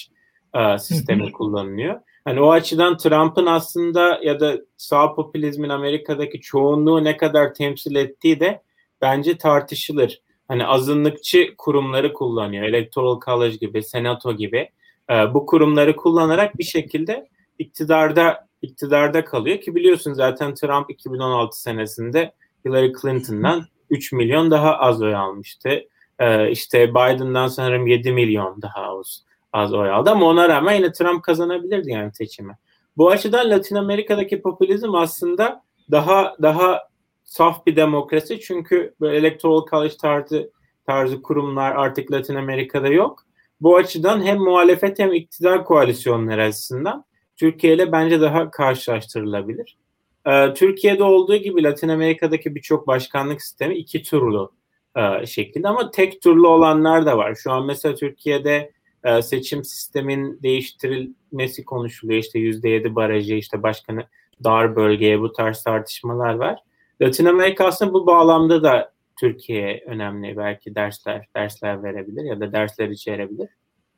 [0.55, 1.99] e, sistemi kullanılıyor.
[2.25, 8.39] Hani o açıdan Trump'ın aslında ya da sağ popülizmin Amerika'daki çoğunluğu ne kadar temsil ettiği
[8.39, 8.61] de
[9.01, 10.21] bence tartışılır.
[10.47, 12.63] Hani azınlıkçı kurumları kullanıyor.
[12.63, 14.69] Electoral College gibi, Senato gibi
[15.09, 17.27] e, bu kurumları kullanarak bir şekilde
[17.59, 22.33] iktidarda iktidarda kalıyor ki biliyorsun zaten Trump 2016 senesinde
[22.65, 25.83] Hillary Clinton'dan 3 milyon daha az oy almıştı.
[26.19, 30.91] E, işte Biden'dan sanırım 7 milyon daha az, az oy aldı ama ona rağmen yine
[30.91, 32.57] Trump kazanabilirdi yani seçimi.
[32.97, 36.79] Bu açıdan Latin Amerika'daki popülizm aslında daha daha
[37.23, 40.51] saf bir demokrasi çünkü böyle electoral college tarzı
[40.85, 43.25] tarzı kurumlar artık Latin Amerika'da yok.
[43.63, 49.77] Bu açıdan hem muhalefet hem iktidar koalisyonları açısından Türkiye ile bence daha karşılaştırılabilir.
[50.25, 54.51] e, Türkiye'de olduğu gibi Latin Amerika'daki birçok başkanlık sistemi iki turlu
[54.95, 57.35] e, şekilde ama tek turlu olanlar da var.
[57.35, 58.71] Şu an mesela Türkiye'de
[59.03, 62.19] e, seçim sistemin değiştirilmesi konuşuluyor.
[62.19, 64.03] İşte %7 barajı, işte başkanı
[64.43, 66.59] dar bölgeye bu tarz tartışmalar var.
[67.01, 72.89] Latin Amerika aslında bu bağlamda da Türkiye'ye önemli belki dersler dersler verebilir ya da dersler
[72.89, 73.49] içerebilir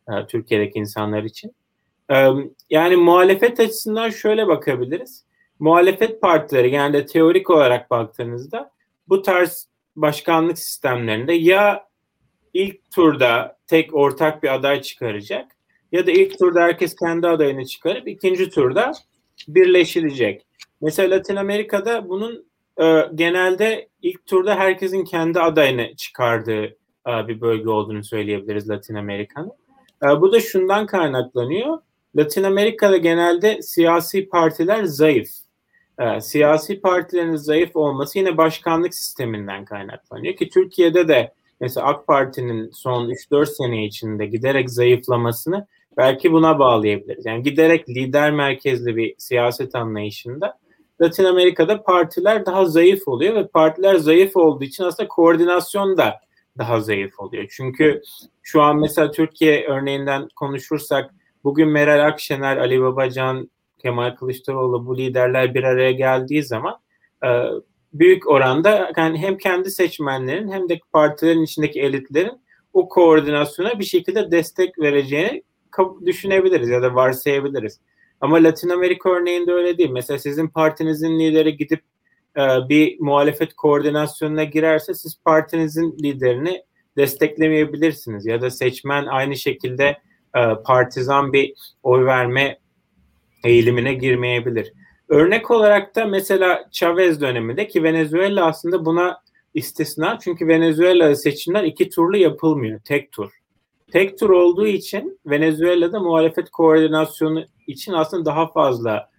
[0.10, 1.56] e, Türkiye'deki insanlar için.
[2.12, 2.28] E,
[2.70, 5.26] yani muhalefet açısından şöyle bakabiliriz.
[5.60, 8.72] Muhalefet partileri yani de teorik olarak baktığınızda
[9.08, 11.88] bu tarz başkanlık sistemlerinde ya
[12.54, 15.52] ilk turda tek ortak bir aday çıkaracak
[15.92, 18.92] ya da ilk turda herkes kendi adayını çıkarıp ikinci turda
[19.48, 20.46] birleşilecek.
[20.82, 22.46] Mesela Latin Amerika'da bunun
[22.82, 26.64] e, genelde ilk turda herkesin kendi adayını çıkardığı
[27.08, 29.52] e, bir bölge olduğunu söyleyebiliriz Latin Amerika'nın.
[30.04, 31.78] E, bu da şundan kaynaklanıyor.
[32.16, 35.30] Latin Amerika'da genelde siyasi partiler zayıf.
[36.00, 42.70] E, siyasi partilerin zayıf olması yine başkanlık sisteminden kaynaklanıyor ki Türkiye'de de mesela AK Parti'nin
[42.74, 47.26] son 3-4 sene içinde giderek zayıflamasını belki buna bağlayabiliriz.
[47.26, 50.60] Yani giderek lider merkezli bir siyaset anlayışında
[51.02, 56.20] Latin Amerika'da partiler daha zayıf oluyor ve partiler zayıf olduğu için aslında koordinasyon da
[56.58, 57.46] daha zayıf oluyor.
[57.50, 58.02] Çünkü
[58.44, 65.54] şu an mesela Türkiye örneğinden konuşursak bugün Meral Akşener, Ali Babacan, Kemal Kılıçdaroğlu bu liderler
[65.54, 66.80] bir araya geldiği zaman
[67.26, 67.30] e,
[67.94, 72.42] büyük oranda yani hem kendi seçmenlerin hem de partilerin içindeki elitlerin
[72.74, 75.44] o koordinasyona bir şekilde destek vereceğini
[76.06, 77.80] düşünebiliriz ya da varsayabiliriz.
[78.22, 79.90] Ama Latin Amerika örneğinde öyle değil.
[79.90, 81.82] Mesela sizin partinizin lideri gidip
[82.38, 86.64] e, bir muhalefet koordinasyonuna girerse siz partinizin liderini
[86.98, 89.86] desteklemeyebilirsiniz ya da seçmen aynı şekilde
[90.36, 92.60] e, partizan bir oy verme
[93.44, 94.74] eğilimine girmeyebilir.
[95.10, 99.22] Örnek olarak da mesela Chavez döneminde ki Venezuela aslında buna
[99.54, 103.32] istisna çünkü Venezuela seçimler iki turlu yapılmıyor, tek tur.
[103.92, 109.10] Tek tur olduğu için Venezuela'da muhalefet koordinasyonu için aslında daha fazla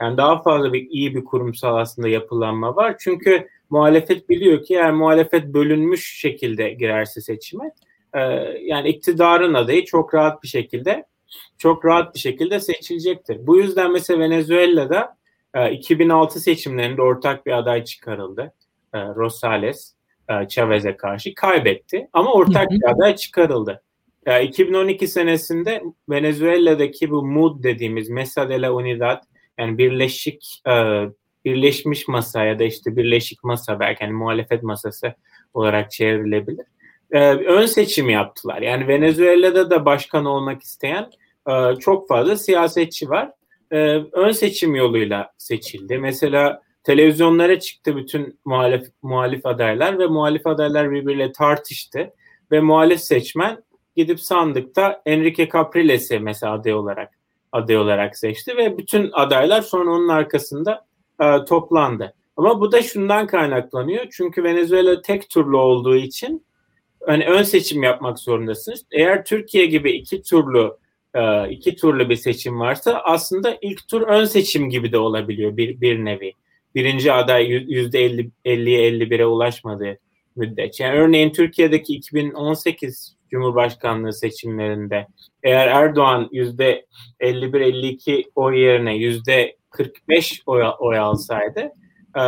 [0.00, 2.96] yani daha fazla bir iyi bir kurumsal aslında yapılanma var.
[2.98, 7.70] Çünkü muhalefet biliyor ki eğer muhalefet bölünmüş şekilde girerse seçime
[8.60, 11.04] yani iktidarın adayı çok rahat bir şekilde
[11.58, 13.46] çok rahat bir şekilde seçilecektir.
[13.46, 15.16] Bu yüzden mesela Venezuela'da
[15.70, 18.54] 2006 seçimlerinde ortak bir aday çıkarıldı.
[18.94, 19.94] Rosales
[20.48, 23.82] Chavez'e karşı kaybetti ama ortak bir aday çıkarıldı.
[24.28, 29.22] 2012 senesinde Venezuela'daki bu MUD dediğimiz Mesa de la Unidad
[29.58, 31.04] yani birleşik e,
[31.44, 35.14] birleşmiş masa ya da işte birleşik masa belki yani muhalefet masası
[35.54, 36.66] olarak çevrilebilir.
[37.10, 38.62] E, ön seçim yaptılar.
[38.62, 41.10] Yani Venezuela'da da başkan olmak isteyen
[41.50, 43.32] e, çok fazla siyasetçi var.
[44.12, 45.98] Ön seçim yoluyla seçildi.
[45.98, 52.10] Mesela televizyonlara çıktı bütün muhalif, muhalif adaylar ve muhalif adaylar birbiriyle tartıştı
[52.52, 53.58] ve muhalif seçmen
[53.98, 57.14] gidip sandıkta Enrique Capriles'i mesela aday olarak
[57.52, 60.86] aday olarak seçti ve bütün adaylar sonra onun arkasında
[61.20, 62.14] e, toplandı.
[62.36, 64.06] Ama bu da şundan kaynaklanıyor.
[64.10, 66.46] Çünkü Venezuela tek turlu olduğu için
[67.06, 68.84] hani ön seçim yapmak zorundasınız.
[68.92, 70.78] Eğer Türkiye gibi iki turlu
[71.14, 75.80] e, iki turlu bir seçim varsa aslında ilk tur ön seçim gibi de olabiliyor bir,
[75.80, 76.32] bir nevi.
[76.74, 79.98] Birinci aday yüzde 50 50'ye 51'e ulaşmadığı
[80.36, 80.84] müddetçe.
[80.84, 85.06] Yani örneğin Türkiye'deki 2018 Cumhurbaşkanlığı seçimlerinde
[85.42, 86.86] eğer Erdoğan yüzde
[87.20, 91.72] 51-52 oy yerine yüzde 45 oy, oy alsaydı
[92.18, 92.20] e,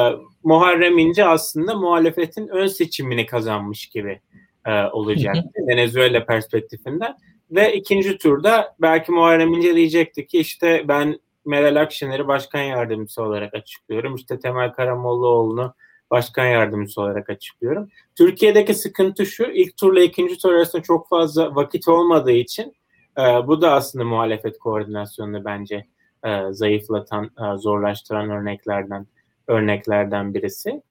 [0.45, 4.21] Muharrem İnce aslında muhalefetin ön seçimini kazanmış gibi
[4.67, 7.17] e, olacaktı Venezuela perspektifinden.
[7.51, 13.55] Ve ikinci turda belki Muharrem İnce diyecekti ki işte ben Meral Akşener'i başkan yardımcısı olarak
[13.55, 14.15] açıklıyorum.
[14.15, 15.75] İşte Temel Karamollaoğlu'nu
[16.11, 17.89] başkan yardımcısı olarak açıklıyorum.
[18.19, 22.75] Türkiye'deki sıkıntı şu, ilk turla ikinci tur arasında çok fazla vakit olmadığı için
[23.19, 25.87] e, bu da aslında muhalefet koordinasyonunu bence
[26.25, 29.07] e, zayıflatan, e, zorlaştıran örneklerden
[29.47, 30.83] örneklerden birisi.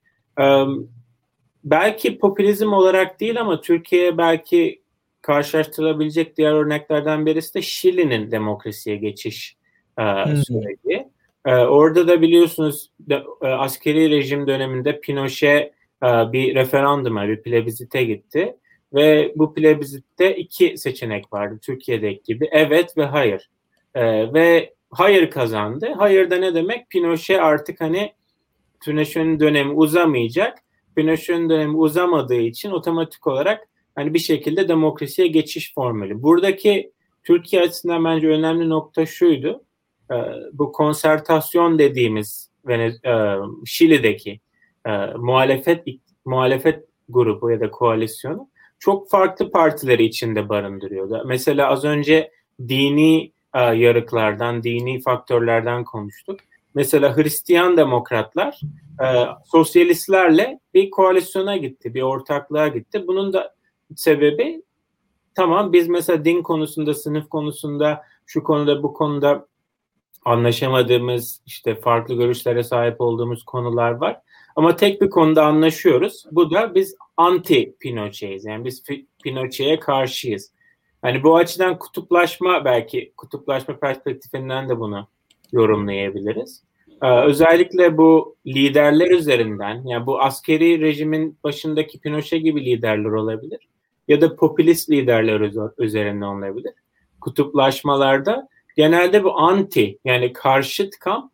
[0.41, 0.63] E,
[1.63, 4.81] belki popülizm olarak değil ama Türkiye belki
[5.21, 9.57] karşılaştırılabilecek diğer örneklerden birisi de Şili'nin demokrasiye geçiş
[9.97, 10.37] e, hmm.
[10.37, 11.07] süreci.
[11.45, 18.55] E, orada da biliyorsunuz e, askeri rejim döneminde Pinochet e, bir referanduma, bir plebisite gitti.
[18.93, 22.49] Ve bu plebizitte iki seçenek vardı Türkiye'deki gibi.
[22.51, 23.49] Evet ve hayır.
[23.95, 25.93] E, ve hayır kazandı.
[25.97, 26.89] Hayır da ne demek?
[26.89, 28.13] Pinochet artık hani
[28.85, 30.57] Pinochet'in dönemi uzamayacak.
[30.95, 36.23] Pinochet'in dönemi uzamadığı için otomatik olarak hani bir şekilde demokrasiye geçiş formülü.
[36.23, 36.91] Buradaki
[37.23, 39.63] Türkiye açısından bence önemli nokta şuydu.
[40.11, 40.15] Ee,
[40.53, 44.39] bu konsertasyon dediğimiz Venez e, Şili'deki
[44.85, 45.85] e, muhalefet
[46.25, 51.23] muhalefet grubu ya da koalisyonu çok farklı partileri içinde barındırıyordu.
[51.25, 52.31] Mesela az önce
[52.67, 56.39] dini e, yarıklardan, dini faktörlerden konuştuk.
[56.73, 58.59] Mesela Hristiyan demokratlar
[59.03, 59.05] e,
[59.45, 63.07] sosyalistlerle bir koalisyona gitti, bir ortaklığa gitti.
[63.07, 63.55] Bunun da
[63.95, 64.61] sebebi
[65.35, 69.47] tamam biz mesela din konusunda, sınıf konusunda, şu konuda, bu konuda
[70.29, 74.21] anlaşamadığımız, işte farklı görüşlere sahip olduğumuz konular var.
[74.55, 76.25] Ama tek bir konuda anlaşıyoruz.
[76.31, 78.45] Bu da biz anti Pinochet'iz.
[78.45, 78.83] Yani biz
[79.23, 80.51] Pinochet'e karşıyız.
[81.03, 85.07] Yani bu açıdan kutuplaşma belki kutuplaşma perspektifinden de bunu
[85.51, 86.63] yorumlayabiliriz.
[87.03, 93.59] Ee, özellikle bu liderler üzerinden yani bu askeri rejimin başındaki Pinochet gibi liderler olabilir
[94.07, 96.73] ya da popülist liderler üzerinden olabilir.
[97.21, 101.31] Kutuplaşmalarda genelde bu anti yani karşıt kamp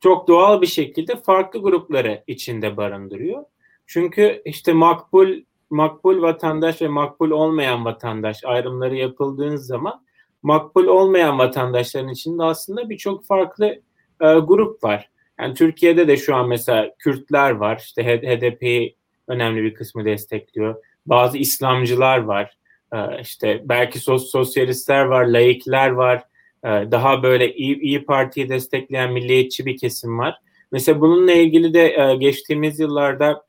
[0.00, 3.44] çok doğal bir şekilde farklı grupları içinde barındırıyor.
[3.86, 5.28] Çünkü işte makbul
[5.70, 10.04] makbul vatandaş ve makbul olmayan vatandaş ayrımları yapıldığınız zaman
[10.42, 13.66] makbul olmayan vatandaşların içinde aslında birçok farklı
[14.20, 15.10] e, grup var.
[15.40, 17.78] Yani Türkiye'de de şu an mesela Kürtler var.
[17.84, 18.94] İşte HDP
[19.28, 20.82] önemli bir kısmı destekliyor.
[21.06, 22.56] Bazı İslamcılar var.
[22.92, 26.22] E, işte belki sos sosyalistler var, laikler var.
[26.64, 30.38] E, daha böyle iyi, iyi Parti'yi destekleyen milliyetçi bir kesim var.
[30.72, 33.44] Mesela bununla ilgili de e, geçtiğimiz yıllarda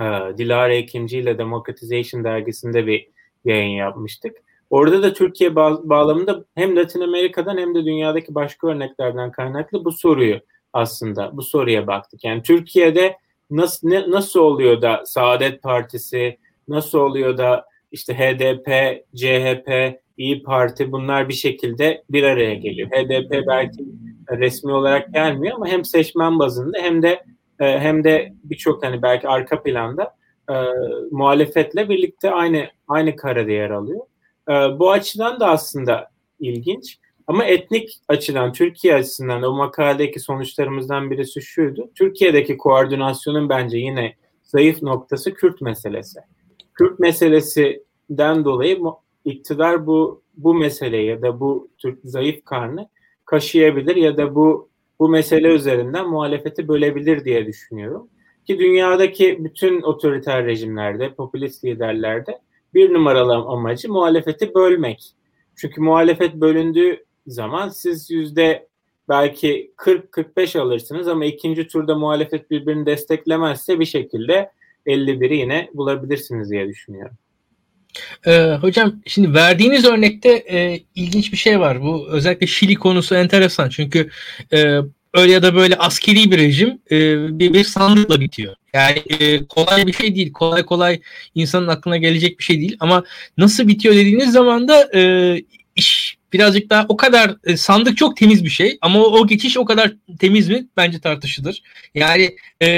[0.00, 0.04] e,
[0.38, 3.08] Dilara Ekinci ile Democratization dergisinde bir
[3.44, 4.36] yayın yapmıştık.
[4.70, 10.40] Orada da Türkiye bağlamında hem Latin Amerika'dan hem de dünyadaki başka örneklerden kaynaklı bu soruyu
[10.72, 12.24] aslında bu soruya baktık.
[12.24, 13.16] Yani Türkiye'de
[13.50, 18.68] nasıl ne, nasıl oluyor da Saadet Partisi, nasıl oluyor da işte HDP,
[19.16, 22.88] CHP, İyi Parti bunlar bir şekilde bir araya geliyor.
[22.88, 23.84] HDP belki
[24.30, 27.24] resmi olarak gelmiyor ama hem seçmen bazında hem de
[27.60, 30.16] e, hem de birçok hani belki arka planda
[30.50, 30.54] e,
[31.10, 34.00] muhalefetle birlikte aynı aynı karede yer alıyor.
[34.48, 36.98] E, bu açıdan da aslında ilginç.
[37.26, 41.90] Ama etnik açıdan, Türkiye açısından o makaledeki sonuçlarımızdan birisi şuydu.
[41.94, 46.20] Türkiye'deki koordinasyonun bence yine zayıf noktası Kürt meselesi.
[46.74, 48.78] Kürt meselesinden dolayı
[49.24, 52.88] iktidar bu bu meseleyi ya da bu Türk zayıf karnı
[53.24, 58.08] kaşıyabilir ya da bu bu mesele üzerinden muhalefeti bölebilir diye düşünüyorum.
[58.46, 62.40] Ki dünyadaki bütün otoriter rejimlerde, popülist liderlerde
[62.74, 65.12] bir numaralı amacı muhalefeti bölmek.
[65.56, 68.68] Çünkü muhalefet bölündüğü zaman siz yüzde
[69.08, 74.50] belki 40-45 alırsınız ama ikinci turda muhalefet birbirini desteklemezse bir şekilde
[74.86, 77.16] 51'i yine bulabilirsiniz diye düşünüyorum.
[78.26, 81.82] Ee, hocam şimdi verdiğiniz örnekte e, ilginç bir şey var.
[81.82, 83.68] Bu özellikle Şili konusu enteresan.
[83.68, 84.10] Çünkü
[84.52, 84.78] e,
[85.14, 88.54] öyle ya da böyle askeri bir rejim e, bir, bir sandıkla bitiyor.
[88.74, 90.32] Yani e, kolay bir şey değil.
[90.32, 91.00] Kolay kolay
[91.34, 92.76] insanın aklına gelecek bir şey değil.
[92.80, 93.04] Ama
[93.38, 95.42] nasıl bitiyor dediğiniz zaman da e,
[95.76, 99.56] iş birazcık daha o kadar e, sandık çok temiz bir şey ama o, o geçiş
[99.56, 101.62] o kadar temiz mi bence tartışılır.
[101.94, 102.68] Yani, e,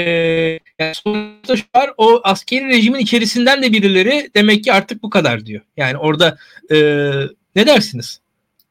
[0.79, 5.45] yani sonuçta şu var o askeri rejimin içerisinden de birileri demek ki artık bu kadar
[5.45, 5.61] diyor.
[5.77, 6.37] Yani orada
[6.71, 6.77] e,
[7.55, 8.21] ne dersiniz?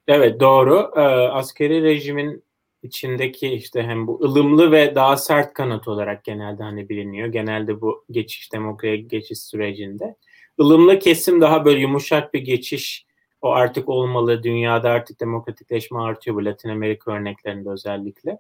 [0.09, 0.91] Evet doğru.
[0.97, 2.45] Ee, askeri rejimin
[2.83, 7.29] içindeki işte hem bu ılımlı ve daha sert kanat olarak genelde hani biliniyor.
[7.29, 10.17] Genelde bu geçiş demokrasiye geçiş sürecinde.
[10.61, 13.07] ılımlı kesim daha böyle yumuşak bir geçiş
[13.45, 14.43] o artık olmalı.
[14.43, 18.39] Dünyada artık demokratikleşme artıyor bu Latin Amerika örneklerinde özellikle.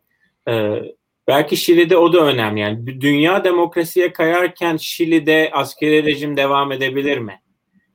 [0.48, 0.82] Ee,
[1.28, 2.60] belki Şili'de o da önemli.
[2.60, 7.40] Yani dünya demokrasiye kayarken Şili'de askeri rejim devam edebilir mi?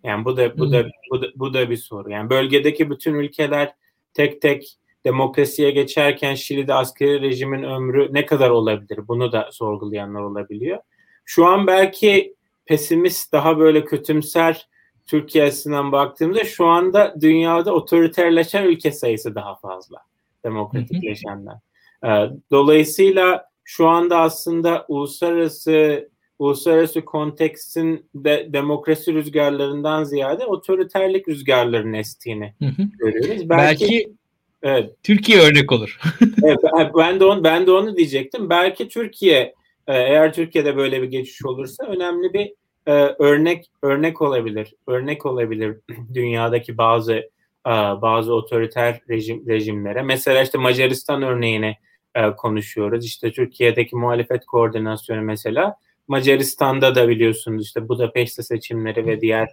[0.03, 2.11] Yani bu da bu da bu da, bu da bir soru.
[2.11, 3.73] Yani bölgedeki bütün ülkeler
[4.13, 9.07] tek tek demokrasiye geçerken Şili'de askeri rejimin ömrü ne kadar olabilir?
[9.07, 10.79] Bunu da sorgulayanlar olabiliyor.
[11.25, 14.69] Şu an belki pesimist, daha böyle kötümser
[15.09, 19.97] Türkiye açısından baktığımda şu anda dünyada otoriterleşen ülke sayısı daha fazla
[20.43, 21.59] demokratikleşenden.
[22.05, 32.53] Ee, dolayısıyla şu anda aslında uluslararası uluslararası kontekstin de demokrasi rüzgarlarından ziyade otoriterlik rüzgarlarının estiğini
[32.99, 33.49] görüyoruz.
[33.49, 34.13] Belki, Belki
[34.63, 34.95] evet.
[35.03, 35.99] Türkiye örnek olur.
[36.43, 36.59] evet,
[36.97, 38.49] ben de onu ben de onu diyecektim.
[38.49, 39.53] Belki Türkiye
[39.87, 42.58] e, eğer Türkiye'de böyle bir geçiş olursa önemli bir
[42.89, 44.73] e, örnek örnek olabilir.
[44.87, 45.77] Örnek olabilir
[46.13, 47.13] dünyadaki bazı
[47.67, 47.71] e,
[48.01, 50.01] bazı otoriter rejim rejimlere.
[50.01, 51.75] Mesela işte Macaristan örneğini
[52.15, 53.05] e, konuşuyoruz.
[53.05, 55.75] İşte Türkiye'deki muhalefet koordinasyonu mesela
[56.07, 59.49] Macaristan'da da biliyorsunuz işte Budapeşte seçimleri ve diğer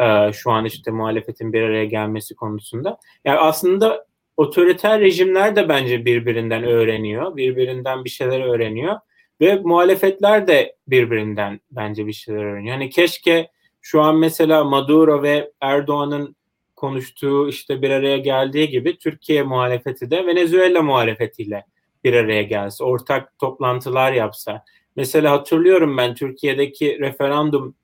[0.00, 2.98] e, şu an işte muhalefetin bir araya gelmesi konusunda.
[3.24, 7.36] Yani aslında otoriter rejimler de bence birbirinden öğreniyor.
[7.36, 8.96] Birbirinden bir şeyler öğreniyor.
[9.40, 12.74] Ve muhalefetler de birbirinden bence bir şeyler öğreniyor.
[12.74, 13.50] Yani keşke
[13.80, 16.36] şu an mesela Maduro ve Erdoğan'ın
[16.76, 21.64] konuştuğu işte bir araya geldiği gibi Türkiye muhalefeti de Venezuela muhalefetiyle
[22.04, 24.64] bir araya gelse, ortak toplantılar yapsa.
[24.96, 27.74] Mesela hatırlıyorum ben Türkiye'deki referandum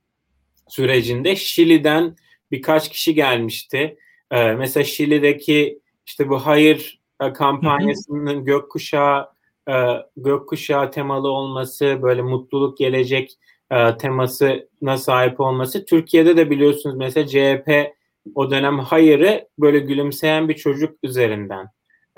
[0.69, 2.17] sürecinde Şili'den
[2.51, 3.97] birkaç kişi gelmişti.
[4.31, 9.36] Ee, mesela Şili'deki işte bu hayır e, kampanyasının gökkuşağı
[9.69, 9.75] e,
[10.17, 13.39] gökkuşağı temalı olması, böyle mutluluk gelecek
[13.71, 15.87] e, temasına sahip olması.
[15.87, 17.97] Türkiye'de de biliyorsunuz mesela CHP
[18.35, 21.67] o dönem hayırı böyle gülümseyen bir çocuk üzerinden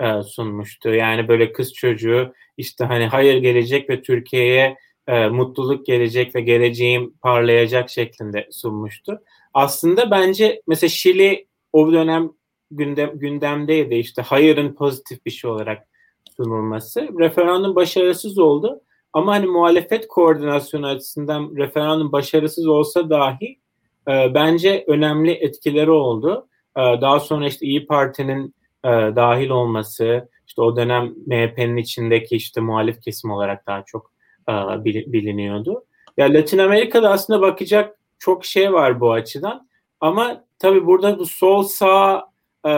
[0.01, 0.89] e, sunmuştu.
[0.89, 7.13] Yani böyle kız çocuğu işte hani hayır gelecek ve Türkiye'ye e, mutluluk gelecek ve geleceğim
[7.21, 9.21] parlayacak şeklinde sunmuştu.
[9.53, 12.29] Aslında bence mesela Şili o dönem
[12.71, 15.87] gündem, gündemdeydi işte hayırın pozitif bir şey olarak
[16.37, 17.09] sunulması.
[17.19, 18.81] Referandum başarısız oldu.
[19.13, 23.59] Ama hani muhalefet koordinasyonu açısından referandum başarısız olsa dahi
[24.07, 26.47] e, bence önemli etkileri oldu.
[26.77, 32.61] E, daha sonra işte İyi Parti'nin e, dahil olması, işte o dönem MHP'nin içindeki işte
[32.61, 34.11] muhalif kesim olarak daha çok
[34.49, 35.83] e, biliniyordu.
[36.17, 39.69] Ya Latin Amerika'da aslında bakacak çok şey var bu açıdan.
[39.99, 42.29] Ama tabii burada bu sol sağ
[42.67, 42.71] e,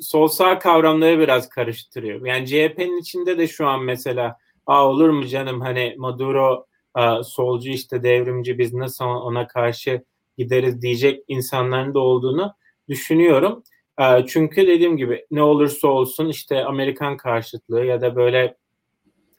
[0.00, 2.26] sol sağ kavramları biraz karıştırıyor.
[2.26, 6.66] Yani CHP'nin içinde de şu an mesela Aa, olur mu canım hani Maduro
[6.98, 10.04] e, solcu işte devrimci biz nasıl ona karşı
[10.38, 12.54] gideriz diyecek insanların da olduğunu
[12.88, 13.62] düşünüyorum.
[14.00, 18.56] E, çünkü dediğim gibi ne olursa olsun işte Amerikan karşıtlığı ya da böyle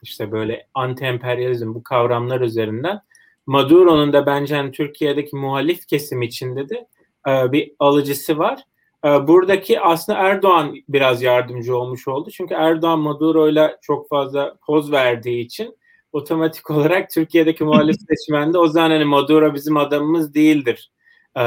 [0.02, 3.00] işte böyle anti-emperyalizm bu kavramlar üzerinden
[3.46, 6.88] Maduro'nun da bence hani Türkiye'deki muhalif kesim içinde de
[7.28, 8.60] e, bir alıcısı var.
[9.04, 12.30] E, buradaki aslında Erdoğan biraz yardımcı olmuş oldu.
[12.30, 15.76] Çünkü Erdoğan Maduro'yla çok fazla poz verdiği için
[16.12, 20.92] otomatik olarak Türkiye'deki muhalif seçmende o zaman hani Maduro bizim adamımız değildir
[21.36, 21.42] e,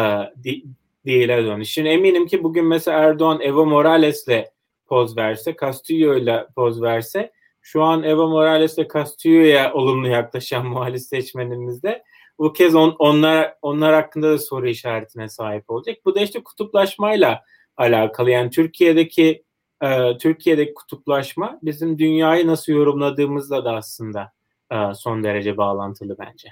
[1.06, 1.64] değil Erdoğan.
[1.64, 4.46] Şimdi eminim ki bugün mesela Erdoğan Evo Morales'le
[4.88, 12.04] poz verse, Castillo'yla poz verse şu an Evo Morales ve Castillo'ya olumlu yaklaşan muhalif seçmenimizde
[12.40, 15.98] bu kez on, onlar onlar hakkında da soru işaretine sahip olacak.
[16.06, 17.44] Bu da işte kutuplaşmayla
[17.78, 18.32] alakalı.
[18.32, 19.44] Yani Türkiye'deki
[19.84, 24.32] e, Türkiye'deki kutuplaşma bizim dünyayı nasıl yorumladığımızla da aslında
[24.72, 26.50] e, son derece bağlantılı bence.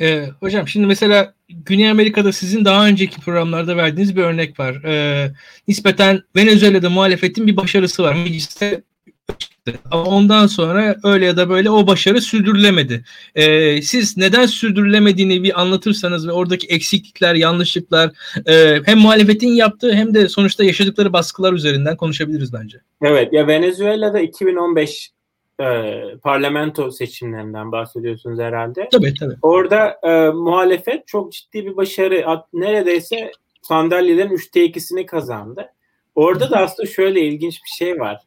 [0.00, 4.84] Ee, hocam şimdi mesela Güney Amerika'da sizin daha önceki programlarda verdiğiniz bir örnek var.
[4.84, 5.32] Ee,
[5.68, 8.14] nispeten Venezuela'da muhalefetin bir başarısı var.
[8.14, 8.82] Mecliste
[9.90, 13.04] ama ondan sonra öyle ya da böyle o başarı sürdürülemedi.
[13.34, 18.10] Ee, siz neden sürdürülemediğini bir anlatırsanız ve oradaki eksiklikler, yanlışlıklar
[18.46, 22.78] e, hem muhalefetin yaptığı hem de sonuçta yaşadıkları baskılar üzerinden konuşabiliriz bence.
[23.02, 25.10] Evet ya Venezuela'da 2015
[25.60, 25.64] e,
[26.22, 28.88] parlamento seçimlerinden bahsediyorsunuz herhalde.
[28.92, 29.34] Tabii tabii.
[29.42, 33.30] Orada e, muhalefet çok ciddi bir başarı neredeyse
[33.62, 35.68] sandalyelerin üçte ikisini kazandı.
[36.14, 38.20] Orada da aslında şöyle ilginç bir şey var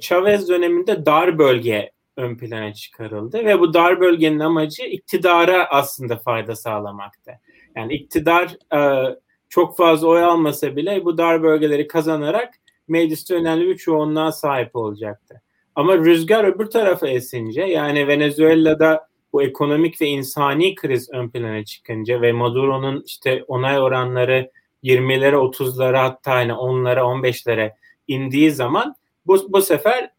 [0.00, 6.56] Chavez döneminde dar bölge ön plana çıkarıldı ve bu dar bölgenin amacı iktidara aslında fayda
[6.56, 7.32] sağlamaktı.
[7.76, 9.10] Yani iktidar e,
[9.48, 12.54] çok fazla oy almasa bile bu dar bölgeleri kazanarak
[12.88, 15.42] mecliste önemli bir çoğunluğa sahip olacaktı.
[15.74, 22.22] Ama rüzgar öbür tarafa esince yani Venezuela'da bu ekonomik ve insani kriz ön plana çıkınca
[22.22, 24.50] ve Maduro'nun işte onay oranları
[24.84, 27.72] 20'lere 30'lara hatta hani 10'lara 15'lere
[28.08, 28.94] indiği zaman
[29.26, 30.10] bu, bu sefer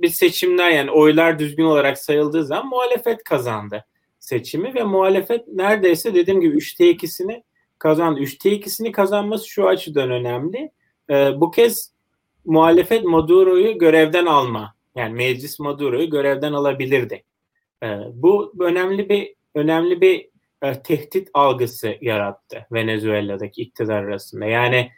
[0.00, 3.84] bir seçimler yani oylar düzgün olarak sayıldığı zaman muhalefet kazandı
[4.20, 7.42] seçimi ve muhalefet neredeyse dediğim gibi 3'te 2'sini
[7.78, 8.20] kazandı.
[8.20, 10.70] 3'te 2'sini kazanması şu açıdan önemli.
[11.10, 11.94] Ee, bu kez
[12.44, 17.24] muhalefet Maduro'yu görevden alma yani meclis Maduro'yu görevden alabilirdi.
[17.82, 20.28] Ee, bu önemli bir önemli bir
[20.62, 24.46] e, tehdit algısı yarattı Venezuela'daki iktidar arasında.
[24.46, 24.90] Yani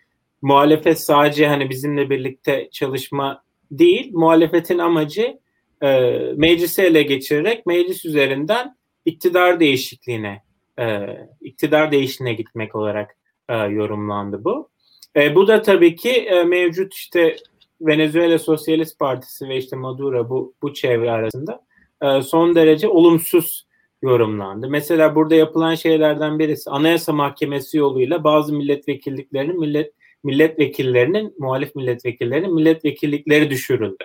[0.42, 5.38] muhalefet sadece hani bizimle birlikte çalışma değil, muhalefetin amacı
[5.82, 10.42] e, meclisi ele geçirerek meclis üzerinden iktidar değişikliğine
[10.78, 11.06] e,
[11.40, 13.16] iktidar değişine gitmek olarak
[13.48, 14.68] e, yorumlandı bu.
[15.16, 17.36] E, bu da tabii ki e, mevcut işte
[17.80, 21.64] Venezuela Sosyalist Partisi ve işte Maduro bu bu çevre arasında
[22.02, 23.66] e, son derece olumsuz
[24.02, 24.68] yorumlandı.
[24.68, 29.92] Mesela burada yapılan şeylerden birisi Anayasa Mahkemesi yoluyla bazı milletvekilliklerinin millet
[30.24, 34.04] milletvekillerinin, muhalif milletvekillerinin milletvekillikleri düşürüldü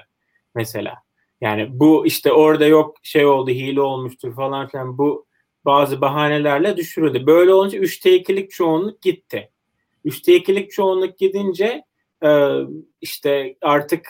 [0.56, 0.96] mesela.
[1.42, 5.26] Yani bu işte orada yok şey oldu, hile olmuştur falan filan bu
[5.66, 7.26] bazı bahanelerle düşürüldü.
[7.26, 9.50] Böyle olunca üçte ikilik çoğunluk gitti.
[10.06, 11.84] Üçte ikilik çoğunluk gidince
[12.24, 12.50] e,
[13.02, 14.10] işte artık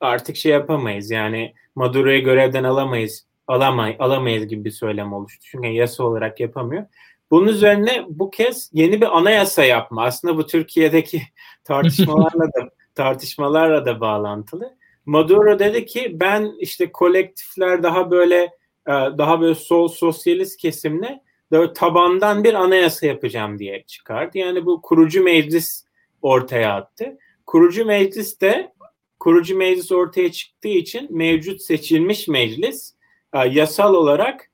[0.00, 5.44] artık şey yapamayız yani Maduro'yu görevden alamayız alamay alamayız gibi bir söylem oluştu.
[5.50, 6.86] Çünkü yasa olarak yapamıyor.
[7.30, 10.04] Bunun üzerine bu kez yeni bir anayasa yapma.
[10.04, 11.22] Aslında bu Türkiye'deki
[11.64, 14.76] tartışmalarla da tartışmalarla da bağlantılı.
[15.06, 18.36] Maduro dedi ki ben işte kolektifler daha böyle
[18.86, 21.20] e, daha böyle sol sosyalist kesimle
[21.74, 24.38] tabandan bir anayasa yapacağım diye çıkardı.
[24.38, 25.84] Yani bu kurucu meclis
[26.22, 27.18] ortaya attı.
[27.46, 28.72] Kurucu meclis de
[29.18, 32.94] kurucu meclis ortaya çıktığı için mevcut seçilmiş meclis
[33.34, 34.49] e, yasal olarak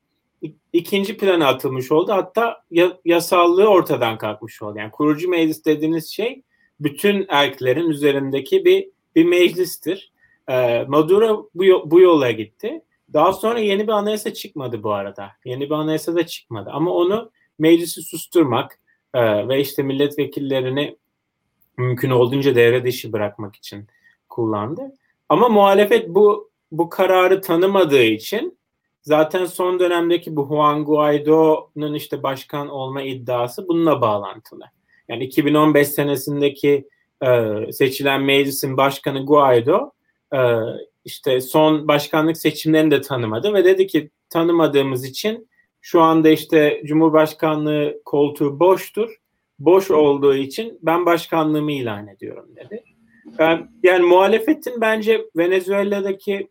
[0.72, 2.12] ikinci plana atılmış oldu.
[2.12, 2.64] Hatta
[3.04, 4.78] yasallığı ortadan kalkmış oldu.
[4.78, 6.42] Yani kurucu meclis dediğiniz şey
[6.80, 10.12] bütün erklerin üzerindeki bir bir meclistir.
[10.48, 12.82] E, Maduro bu, bu yola gitti.
[13.12, 15.30] Daha sonra yeni bir anayasa çıkmadı bu arada.
[15.44, 16.70] Yeni bir anayasa da çıkmadı.
[16.72, 18.78] Ama onu meclisi susturmak
[19.14, 20.96] e, ve işte milletvekillerini
[21.76, 23.86] mümkün olduğunca devre dışı bırakmak için
[24.28, 24.82] kullandı.
[25.28, 28.58] Ama muhalefet bu bu kararı tanımadığı için
[29.06, 34.64] zaten son dönemdeki bu Juan Guaido'nun işte başkan olma iddiası bununla bağlantılı.
[35.08, 36.88] Yani 2015 senesindeki
[37.26, 39.90] e, seçilen meclisin başkanı Guaido
[40.34, 40.40] e,
[41.04, 45.48] işte son başkanlık seçimlerini de tanımadı ve dedi ki tanımadığımız için
[45.80, 49.16] şu anda işte Cumhurbaşkanlığı koltuğu boştur.
[49.58, 52.84] Boş olduğu için ben başkanlığımı ilan ediyorum dedi.
[53.38, 56.48] Yani, yani muhalefetin bence Venezuela'daki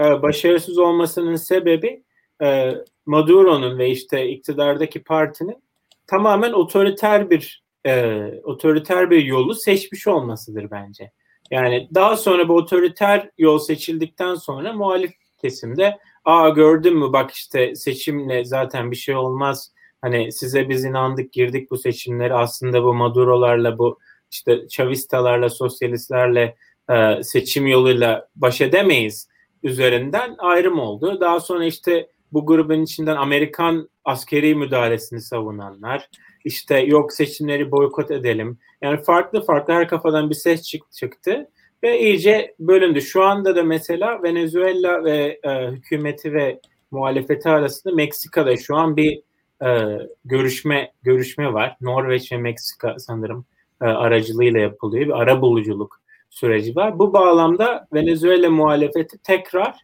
[0.00, 2.02] e, başarısız olmasının sebebi
[2.42, 2.72] e,
[3.06, 5.62] Maduro'nun ve işte iktidardaki partinin
[6.06, 11.10] tamamen otoriter bir e, otoriter bir yolu seçmiş olmasıdır bence.
[11.50, 17.74] Yani daha sonra bu otoriter yol seçildikten sonra muhalif kesimde aa gördün mü bak işte
[17.74, 19.72] seçimle zaten bir şey olmaz.
[20.02, 23.98] Hani size biz inandık girdik bu seçimleri aslında bu Maduro'larla bu
[24.30, 26.56] işte Chavistalarla sosyalistlerle
[26.90, 29.28] e, seçim yoluyla baş edemeyiz
[29.62, 31.20] üzerinden ayrım oldu.
[31.20, 36.08] Daha sonra işte bu grubun içinden Amerikan askeri müdahalesini savunanlar,
[36.44, 38.58] işte yok seçimleri boykot edelim.
[38.82, 41.48] Yani farklı farklı her kafadan bir ses çıktı
[41.82, 43.02] ve iyice bölündü.
[43.02, 49.22] Şu anda da mesela Venezuela ve e, hükümeti ve muhalefeti arasında Meksika'da şu an bir
[49.64, 51.76] e, görüşme görüşme var.
[51.80, 53.46] Norveç ve Meksika sanırım
[53.82, 55.06] e, aracılığıyla yapılıyor.
[55.06, 56.00] Bir ara buluculuk
[56.36, 56.98] süreci var.
[56.98, 59.74] Bu bağlamda Venezuela muhalefeti tekrar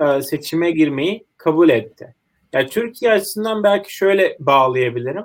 [0.00, 2.14] e, seçime girmeyi kabul etti.
[2.52, 5.24] Yani Türkiye açısından belki şöyle bağlayabilirim.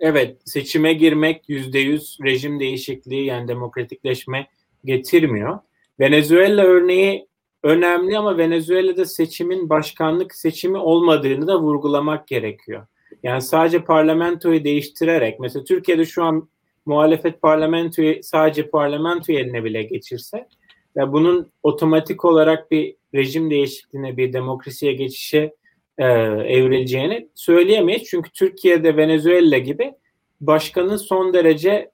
[0.00, 4.46] Evet seçime girmek yüzde yüz rejim değişikliği yani demokratikleşme
[4.84, 5.58] getirmiyor.
[6.00, 7.26] Venezuela örneği
[7.62, 12.86] önemli ama Venezuela'da seçimin başkanlık seçimi olmadığını da vurgulamak gerekiyor.
[13.22, 16.48] Yani sadece parlamentoyu değiştirerek mesela Türkiye'de şu an
[16.86, 20.48] muhalefet parlamentoyu sadece parlamento eline bile geçirse
[20.96, 25.54] ve bunun otomatik olarak bir rejim değişikliğine bir demokrasiye geçişe
[25.98, 28.04] e, evrileceğini söyleyemeyiz.
[28.04, 29.94] Çünkü Türkiye'de Venezuela gibi
[30.40, 31.90] başkanın son derece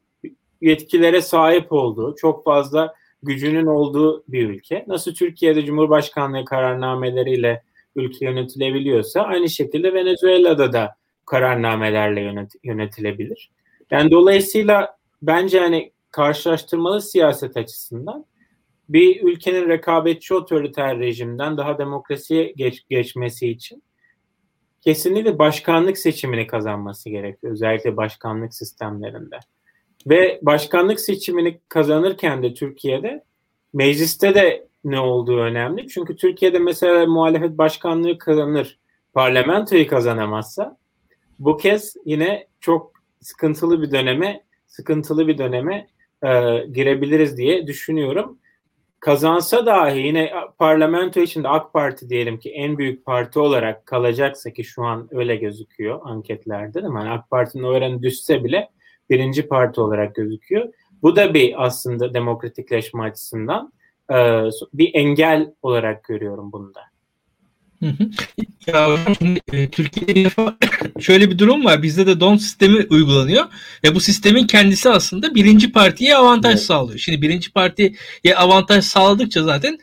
[0.61, 4.85] yetkilere sahip olduğu, çok fazla gücünün olduğu bir ülke.
[4.87, 7.63] Nasıl Türkiye'de Cumhurbaşkanlığı kararnameleriyle
[7.97, 10.95] ülke yönetilebiliyorsa aynı şekilde Venezuela'da da
[11.27, 13.51] kararnamelerle yönet, yönetilebilir.
[13.91, 18.25] Yani dolayısıyla bence hani karşılaştırmalı siyaset açısından
[18.89, 23.83] bir ülkenin rekabetçi otoriter rejimden daha demokrasiye geç, geçmesi için
[24.81, 27.53] kesinlikle başkanlık seçimini kazanması gerekiyor.
[27.53, 29.39] Özellikle başkanlık sistemlerinde.
[30.07, 33.25] Ve başkanlık seçimini kazanırken de Türkiye'de
[33.73, 35.89] mecliste de ne olduğu önemli.
[35.89, 38.79] Çünkü Türkiye'de mesela muhalefet başkanlığı kazanır,
[39.15, 40.77] parlamentoyu kazanamazsa
[41.39, 45.89] bu kez yine çok sıkıntılı bir döneme sıkıntılı bir döneme
[46.23, 46.29] e,
[46.73, 48.39] girebiliriz diye düşünüyorum.
[49.01, 54.65] Kazansa dahi yine parlamento içinde AK Parti diyelim ki en büyük parti olarak kalacaksa ki
[54.65, 56.99] şu an öyle gözüküyor anketlerde değil mi?
[56.99, 58.69] Yani AK Parti'nin oranı düşse bile
[59.11, 60.73] birinci parti olarak gözüküyor.
[61.03, 63.73] Bu da bir aslında demokratikleşme açısından
[64.11, 64.17] e,
[64.73, 66.81] bir engel olarak görüyorum bunda.
[68.67, 70.31] Ya şimdi e, Türkiye'de
[71.01, 71.83] şöyle bir durum var.
[71.83, 73.45] Bizde de don sistemi uygulanıyor
[73.85, 76.63] ve bu sistemin kendisi aslında birinci partiye avantaj evet.
[76.63, 76.99] sağlıyor.
[76.99, 77.95] Şimdi birinci partiye
[78.37, 79.79] avantaj sağladıkça zaten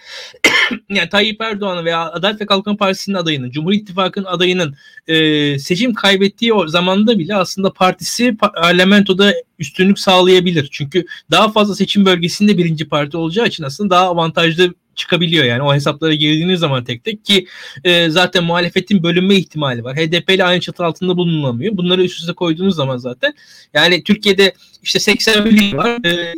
[0.89, 4.75] yani Tayyip Erdoğan'ın veya Adalet ve Kalkınma Partisi'nin adayının, Cumhur İttifakı'nın adayının
[5.07, 10.69] e, seçim kaybettiği o zamanda bile aslında partisi parlamentoda üstünlük sağlayabilir.
[10.71, 15.73] Çünkü daha fazla seçim bölgesinde birinci parti olacağı için aslında daha avantajlı çıkabiliyor yani o
[15.73, 17.47] hesaplara girdiğiniz zaman tek tek ki
[17.83, 19.97] e, zaten muhalefetin bölünme ihtimali var.
[19.97, 21.77] HDP ile aynı çatı altında bulunamıyor.
[21.77, 23.33] Bunları üst üste koyduğunuz zaman zaten
[23.73, 26.05] yani Türkiye'de işte 81 il var.
[26.05, 26.33] E,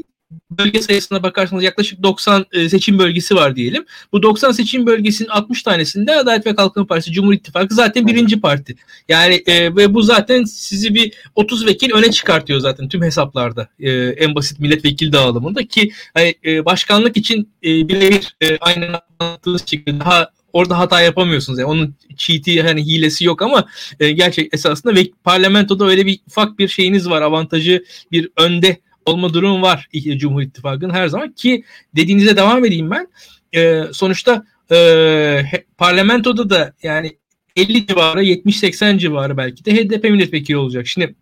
[0.52, 3.86] bölge sayısına bakarsanız yaklaşık 90 e, seçim bölgesi var diyelim.
[4.12, 8.76] Bu 90 seçim bölgesinin 60 tanesinde Adalet ve Kalkınma Partisi, Cumhur İttifakı zaten birinci parti.
[9.10, 13.68] Yani e, ve bu zaten sizi bir 30 vekil öne çıkartıyor zaten tüm hesaplarda.
[13.80, 19.64] E, en basit milletvekili dağılımında ki hani, e, başkanlık için e, birebir e, aynen anlattığınız
[19.68, 21.60] şekilde daha orada hata yapamıyorsunuz.
[21.60, 23.66] Yani onun cheat'i hani hilesi yok ama
[24.00, 27.22] e, gerçek esasında ve parlamentoda öyle bir ufak bir şeyiniz var.
[27.22, 28.78] Avantajı bir önde
[29.08, 29.88] olma durum var
[30.18, 31.64] Cumhur İttifakı'nın her zaman ki
[31.96, 33.08] dediğinize devam edeyim ben.
[33.56, 35.42] E, sonuçta e,
[35.78, 37.18] parlamentoda da yani
[37.56, 40.88] 50 civarı 70-80 civarı belki de HDP milletvekili olacak.
[40.88, 41.16] Şimdi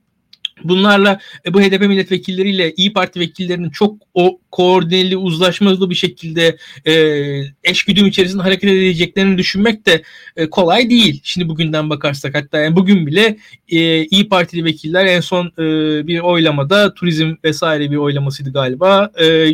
[0.63, 6.93] Bunlarla e, bu HDP milletvekilleriyle İyi Parti vekillerinin çok o koordineli, uzlaşmalı bir şekilde e,
[7.63, 10.03] eşgüdüm içerisinde hareket edeceklerini düşünmek de
[10.35, 11.21] e, kolay değil.
[11.23, 13.37] Şimdi bugünden bakarsak hatta yani bugün bile
[13.69, 19.11] e, İyi Partili vekiller en son e, bir oylamada turizm vesaire bir oylamasıydı galiba.
[19.21, 19.47] E,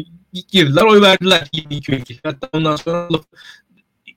[0.51, 2.17] girdiler oy verdiler 22 vekil.
[2.23, 3.09] Hatta ondan sonra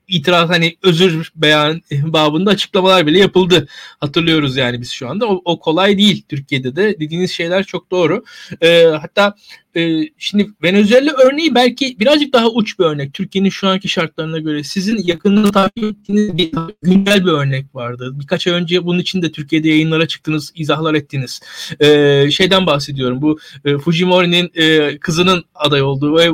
[0.07, 3.67] itiraz hani özür beyan babında açıklamalar bile yapıldı.
[3.99, 5.27] Hatırlıyoruz yani biz şu anda.
[5.27, 6.99] O, o kolay değil Türkiye'de de.
[6.99, 8.23] Dediğiniz şeyler çok doğru.
[8.61, 9.35] Ee, hatta
[9.75, 13.13] e, şimdi Venezuela örneği belki birazcık daha uç bir örnek.
[13.13, 14.63] Türkiye'nin şu anki şartlarına göre.
[14.63, 16.51] Sizin yakından takip ettiğiniz bir
[16.81, 18.11] güncel bir örnek vardı.
[18.13, 21.39] Birkaç ay önce bunun için de Türkiye'de yayınlara çıktınız, izahlar ettiniz.
[21.79, 23.21] Ee, şeyden bahsediyorum.
[23.21, 26.29] Bu e, Fujimori'nin e, kızının aday olduğu ve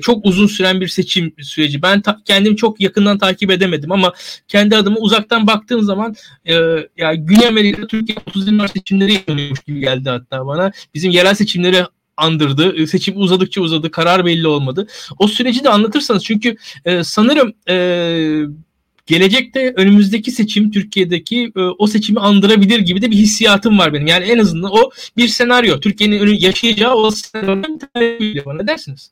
[0.00, 1.82] çok uzun süren bir seçim süreci.
[1.82, 4.12] Ben ta, kendim çok yakından takip edemedim ama
[4.48, 6.14] kendi adıma uzaktan baktığım zaman
[6.44, 6.54] e,
[6.96, 10.72] ya Güney Amerika Türkiye 30 Mart seçimleri yapıyormuş gibi geldi hatta bana.
[10.94, 11.84] Bizim yerel seçimleri
[12.16, 12.76] andırdı.
[12.76, 13.90] E, seçim uzadıkça uzadı.
[13.90, 14.86] Karar belli olmadı.
[15.18, 17.76] O süreci de anlatırsanız çünkü e, sanırım e,
[19.06, 24.06] gelecekte önümüzdeki seçim Türkiye'deki e, o seçimi andırabilir gibi de bir hissiyatım var benim.
[24.06, 25.80] Yani en azından o bir senaryo.
[25.80, 27.64] Türkiye'nin yaşayacağı o tane
[28.46, 29.10] bana dersiniz.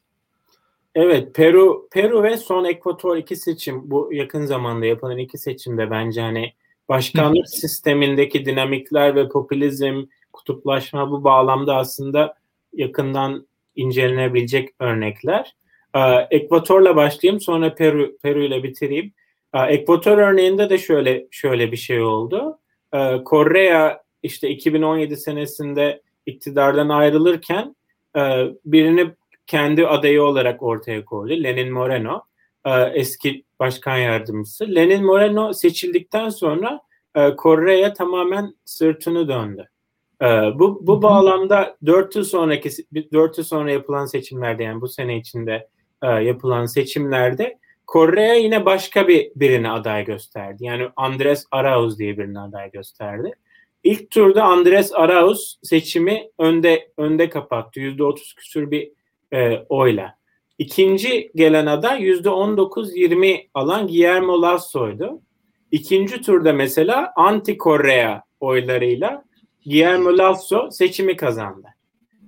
[0.94, 6.20] Evet, Peru Peru ve son Ekvator iki seçim bu yakın zamanda yapılan iki seçimde bence
[6.20, 6.52] hani
[6.88, 12.34] başkanlık sistemindeki dinamikler ve popülizm, kutuplaşma bu bağlamda aslında
[12.72, 15.54] yakından incelenebilecek örnekler.
[15.94, 19.12] Ee, Ekvator'la başlayayım sonra Peru Peru ile bitireyim.
[19.54, 22.58] Ee, Ekvator örneğinde de şöyle şöyle bir şey oldu.
[22.94, 27.76] Ee, Kore işte 2017 senesinde iktidardan ayrılırken
[28.16, 28.20] e,
[28.64, 29.10] birini
[29.52, 31.32] kendi adayı olarak ortaya koydu.
[31.32, 32.22] Lenin Moreno
[32.64, 34.74] e, eski başkan yardımcısı.
[34.74, 36.80] Lenin Moreno seçildikten sonra
[37.14, 39.68] e, Kore'ye tamamen sırtını döndü.
[40.22, 40.26] E,
[40.58, 42.70] bu bu bağlamda 4 yıl sonraki
[43.12, 45.68] 4 yıl sonra yapılan seçimlerde yani bu sene içinde
[46.02, 50.64] yapılan seçimlerde Kore'ye yine başka bir birini aday gösterdi.
[50.64, 53.32] Yani Andres Arauz diye birini aday gösterdi.
[53.84, 57.80] İlk turda Andres Arauz seçimi önde önde kapattı.
[57.80, 58.92] %30 küsür bir
[59.32, 60.16] e, oyla.
[60.58, 65.20] İkinci gelen aday %19-20 alan Guillermo Lasso'ydu.
[65.70, 69.24] İkinci turda mesela anti-Korea oylarıyla
[69.64, 71.68] Guillermo Lasso seçimi kazandı.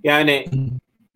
[0.04, 0.44] Yani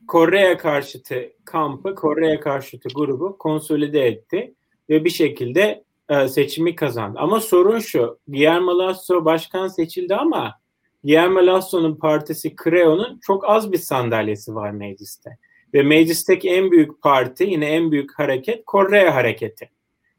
[0.08, 4.54] Korea karşıtı kampı, Korea karşıtı grubu konsolide etti
[4.90, 7.18] ve bir şekilde e, seçimi kazandı.
[7.20, 10.54] Ama sorun şu, Guillermo Lasso başkan seçildi ama
[11.04, 15.38] Guillermo Lasso'nun partisi Creo'nun çok az bir sandalyesi var mecliste.
[15.74, 19.70] Ve meclisteki en büyük parti yine en büyük hareket Kore hareketi.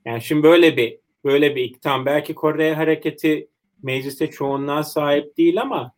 [0.06, 3.47] Yani şimdi böyle bir böyle bir iktam belki Kore hareketi
[3.84, 5.93] mecliste çoğunluğa sahip değil ama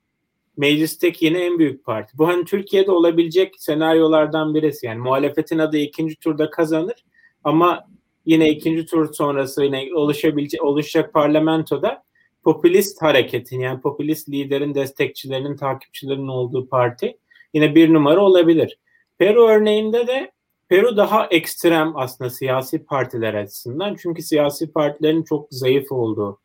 [0.58, 2.18] meclisteki yine en büyük parti.
[2.18, 4.86] Bu hani Türkiye'de olabilecek senaryolardan birisi.
[4.86, 7.06] Yani muhalefetin adı ikinci turda kazanır
[7.44, 7.88] ama
[8.26, 12.04] yine ikinci tur sonrası yine oluşabilecek oluşacak parlamentoda
[12.44, 17.18] popülist hareketin yani popülist liderin destekçilerinin takipçilerinin olduğu parti
[17.54, 18.78] yine bir numara olabilir.
[19.22, 20.32] Peru örneğinde de
[20.70, 23.96] Peru daha ekstrem aslında siyasi partiler açısından.
[24.02, 26.40] Çünkü siyasi partilerin çok zayıf olduğu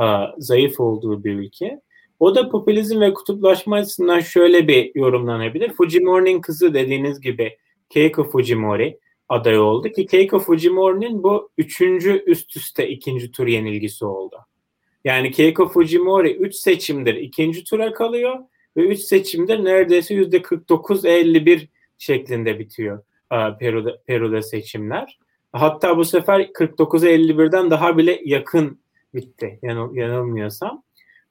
[0.00, 0.04] e,
[0.38, 1.80] zayıf olduğu bir ülke.
[2.20, 5.72] O da popülizm ve kutuplaşma açısından şöyle bir yorumlanabilir.
[5.72, 7.58] Fujimori'nin kızı dediğiniz gibi
[7.90, 14.36] Keiko Fujimori aday oldu ki Keiko Fujimori'nin bu üçüncü üst üste ikinci tur yenilgisi oldu.
[15.04, 18.38] Yani Keiko Fujimori üç seçimdir ikinci tura kalıyor
[18.76, 21.68] ve üç seçimdir neredeyse yüzde 49-51
[22.02, 25.18] şeklinde bitiyor e, Peru'da, Peru'da seçimler.
[25.52, 28.80] Hatta bu sefer 49'a daha bile yakın
[29.14, 30.82] bitti yanıl, yanılmıyorsam.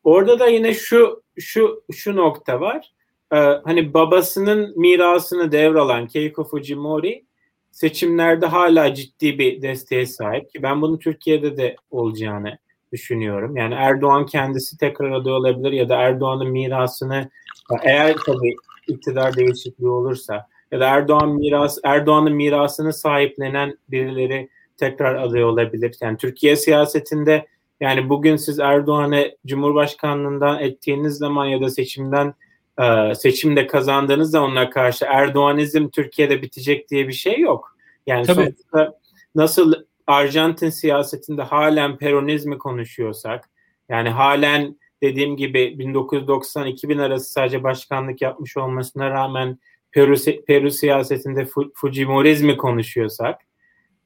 [0.04, 2.92] Orada da yine şu şu şu nokta var.
[3.34, 7.26] Ee, hani babasının mirasını devralan Keiko Fujimori
[7.72, 12.58] seçimlerde hala ciddi bir desteğe sahip ki ben bunun Türkiye'de de olacağını
[12.94, 13.58] düşünüyorum.
[13.58, 17.30] Yani Erdoğan kendisi tekrar aday olabilir ya da Erdoğan'ın mirasını
[17.84, 18.56] eğer tabii
[18.88, 25.96] iktidar değişikliği olursa ya da Erdoğan miras Erdoğan'ın mirasını sahiplenen birileri tekrar aday olabilir.
[26.02, 27.48] Yani Türkiye siyasetinde
[27.80, 32.34] yani bugün siz Erdoğan'ı Cumhurbaşkanlığından ettiğiniz zaman ya da seçimden
[32.82, 37.78] e, seçimde kazandığınız zaman ona karşı Erdoğanizm Türkiye'de bitecek diye bir şey yok.
[38.08, 38.42] Yani Tabii.
[38.42, 38.94] sonuçta
[39.36, 39.74] nasıl
[40.08, 43.50] Arjantin siyasetinde halen peronizmi konuşuyorsak
[43.90, 49.60] yani halen dediğim gibi 1990-2000 arası sadece başkanlık yapmış olmasına rağmen
[49.92, 50.16] Peru,
[50.48, 53.42] Peru siyasetinde Fujimorizmi konuşuyorsak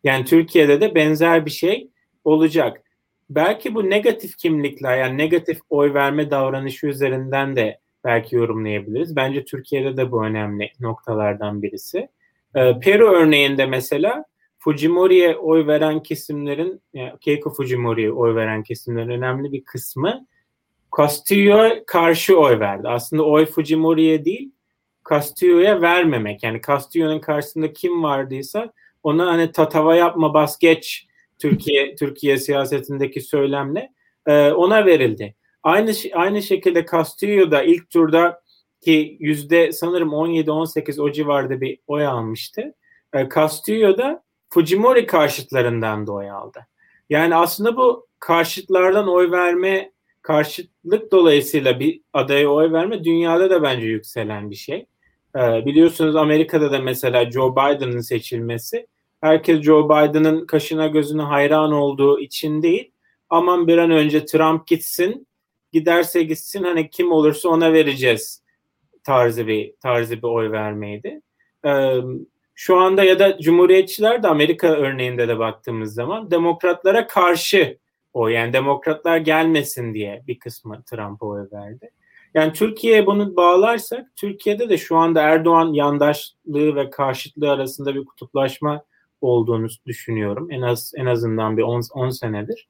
[0.04, 1.90] yani Türkiye'de de benzer bir şey
[2.24, 2.82] olacak.
[3.30, 9.16] Belki bu negatif kimlikler yani negatif oy verme davranışı üzerinden de belki yorumlayabiliriz.
[9.16, 12.08] Bence Türkiye'de de bu önemli noktalardan birisi.
[12.56, 14.26] Ee, Peru örneğinde mesela
[14.58, 20.28] Fujimori'ye oy veren kesimlerin, yani Keiko Fujimori'ye oy veren kesimlerin önemli bir kısmı
[20.98, 22.88] Castillo'ya karşı oy verdi.
[22.88, 24.52] Aslında oy Fujimori'ye değil,
[25.10, 26.43] Castillo'ya vermemek.
[26.43, 31.08] Yani Castillo'nun karşısında kim vardıysa ona hani tatava yapma bas geç
[31.39, 33.91] Türkiye Türkiye siyasetindeki söylemle
[34.26, 35.36] e, ona verildi.
[35.64, 38.41] Aynı aynı şekilde Castillo da ilk turda
[38.82, 42.74] ki yüzde sanırım 17-18 o civarda bir oy almıştı.
[43.14, 46.68] E, Castillo da Fujimori karşıtlarından da oy aldı.
[47.10, 49.91] Yani aslında bu karşıtlardan oy verme,
[50.22, 54.86] karşıtlık dolayısıyla bir adaya oy verme dünyada da bence yükselen bir şey.
[55.36, 58.88] Ee, biliyorsunuz Amerika'da da mesela Joe Biden'ın seçilmesi
[59.22, 62.92] herkes Joe Biden'ın kaşına gözüne hayran olduğu için değil
[63.30, 65.28] aman bir an önce Trump gitsin
[65.74, 68.44] giderse gitsin hani kim olursa ona vereceğiz
[69.04, 71.22] tarzı bir tarzı bir oy vermeydi.
[71.66, 71.98] Ee,
[72.56, 77.78] şu anda ya da Cumhuriyetçiler de Amerika örneğinde de baktığımız zaman demokratlara karşı
[78.14, 81.92] o yani demokratlar gelmesin diye bir kısmı Trump'a oy verdi.
[82.36, 88.84] Yani Türkiye'ye bunu bağlarsak Türkiye'de de şu anda Erdoğan yandaşlığı ve karşıtlığı arasında bir kutuplaşma
[89.22, 90.52] olduğunu düşünüyorum.
[90.52, 92.68] En az en azından bir 10 senedir.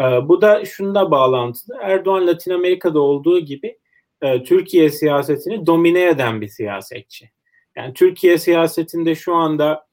[0.00, 1.76] Ee, bu da şunda bağlantılı.
[1.82, 3.78] Erdoğan Latin Amerika'da olduğu gibi
[4.22, 7.30] e, Türkiye siyasetini domine eden bir siyasetçi.
[7.76, 9.86] Yani Türkiye siyasetinde şu anda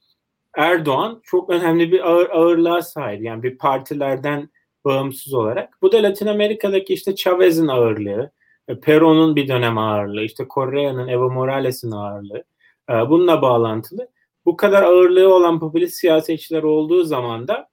[0.58, 3.24] Erdoğan çok önemli bir ağır, ağırlığa sahip.
[3.24, 4.50] Yani bir partilerden
[4.86, 5.82] bağımsız olarak.
[5.82, 8.32] Bu da Latin Amerika'daki işte Chavez'in ağırlığı,
[8.80, 12.44] Peron'un bir dönem ağırlığı, işte Correa'nın, Evo Morales'in ağırlığı.
[12.90, 14.08] E, bununla bağlantılı.
[14.46, 17.70] Bu kadar ağırlığı olan popülist siyasetçiler olduğu zaman da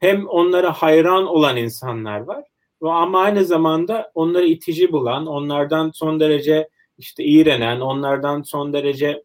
[0.00, 2.44] hem onlara hayran olan insanlar var
[2.90, 6.68] ama aynı zamanda onları itici bulan, onlardan son derece
[6.98, 9.22] işte iğrenen, onlardan son derece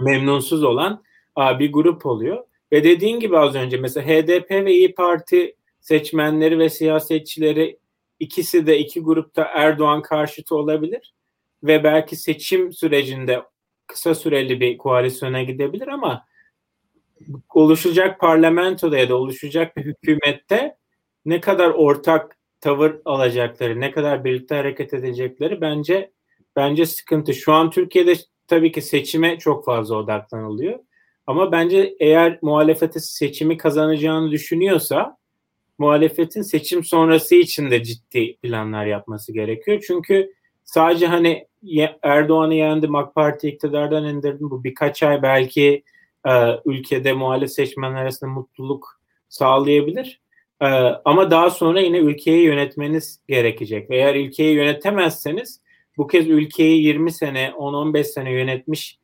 [0.00, 1.02] memnunsuz olan
[1.38, 2.44] bir grup oluyor.
[2.72, 7.78] Ve dediğin gibi az önce mesela HDP ve İyi Parti seçmenleri ve siyasetçileri
[8.22, 11.14] ikisi de iki grupta Erdoğan karşıtı olabilir
[11.62, 13.42] ve belki seçim sürecinde
[13.86, 16.26] kısa süreli bir koalisyona gidebilir ama
[17.54, 20.76] oluşacak parlamentoda ya da oluşacak bir hükümette
[21.24, 26.12] ne kadar ortak tavır alacakları, ne kadar birlikte hareket edecekleri bence
[26.56, 27.34] bence sıkıntı.
[27.34, 28.14] Şu an Türkiye'de
[28.46, 30.78] tabii ki seçime çok fazla odaklanılıyor.
[31.26, 35.16] Ama bence eğer muhalefeti seçimi kazanacağını düşünüyorsa
[35.78, 39.84] muhalefetin seçim sonrası için de ciddi planlar yapması gerekiyor.
[39.86, 40.32] Çünkü
[40.64, 41.46] sadece hani
[42.02, 44.50] Erdoğan'ı yendim, AK Parti iktidardan indirdim.
[44.50, 45.82] Bu birkaç ay belki
[46.28, 46.32] e,
[46.64, 50.20] ülkede muhalif seçmenler arasında mutluluk sağlayabilir.
[50.60, 50.66] E,
[51.04, 53.90] ama daha sonra yine ülkeyi yönetmeniz gerekecek.
[53.90, 55.60] Ve eğer ülkeyi yönetemezseniz
[55.96, 58.98] bu kez ülkeyi 20 sene, 10-15 sene yönetmiş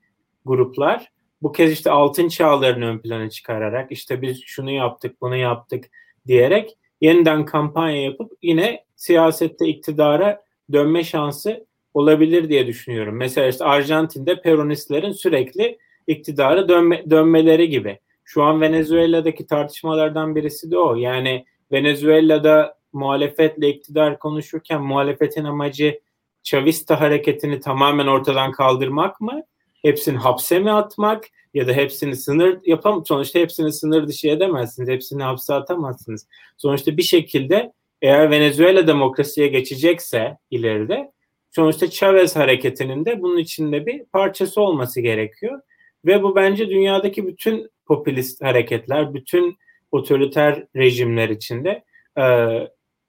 [0.44, 1.10] gruplar
[1.42, 5.84] bu kez işte altın çağlarını ön plana çıkararak işte biz şunu yaptık, bunu yaptık
[6.28, 13.16] diyerek yeniden kampanya yapıp yine siyasette iktidara dönme şansı olabilir diye düşünüyorum.
[13.16, 17.98] Mesela işte Arjantin'de Peronistlerin sürekli iktidara dönme, dönmeleri gibi.
[18.24, 20.94] Şu an Venezuela'daki tartışmalardan birisi de o.
[20.96, 26.00] Yani Venezuela'da muhalefetle iktidar konuşurken muhalefetin amacı
[26.42, 29.42] Chavista hareketini tamamen ortadan kaldırmak mı?
[29.82, 31.24] Hepsini hapse mi atmak?
[31.54, 34.88] Ya da hepsini sınır yapam sonuçta hepsini sınır dışı edemezsiniz.
[34.88, 36.26] Hepsini hapse atamazsınız.
[36.56, 37.72] Sonuçta bir şekilde
[38.02, 41.12] eğer Venezuela demokrasiye geçecekse ileride
[41.50, 45.60] sonuçta Chavez hareketinin de bunun içinde bir parçası olması gerekiyor.
[46.06, 49.58] Ve bu bence dünyadaki bütün popülist hareketler, bütün
[49.90, 51.84] otoriter rejimler içinde
[52.18, 52.24] e,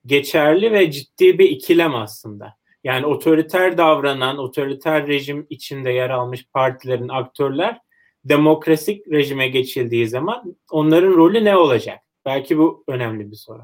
[0.06, 2.59] geçerli ve ciddi bir ikilem aslında.
[2.84, 7.80] Yani otoriter davranan, otoriter rejim içinde yer almış partilerin aktörler
[8.24, 11.98] demokrasik rejime geçildiği zaman onların rolü ne olacak?
[12.24, 13.62] Belki bu önemli bir soru.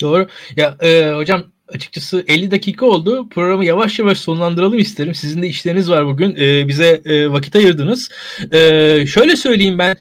[0.00, 0.26] Doğru.
[0.56, 3.28] Ya e, hocam açıkçası 50 dakika oldu.
[3.28, 5.14] Programı yavaş yavaş sonlandıralım isterim.
[5.14, 6.36] Sizin de işleriniz var bugün.
[6.36, 8.10] Ee, bize e, vakit ayırdınız.
[8.52, 9.96] Ee, şöyle söyleyeyim ben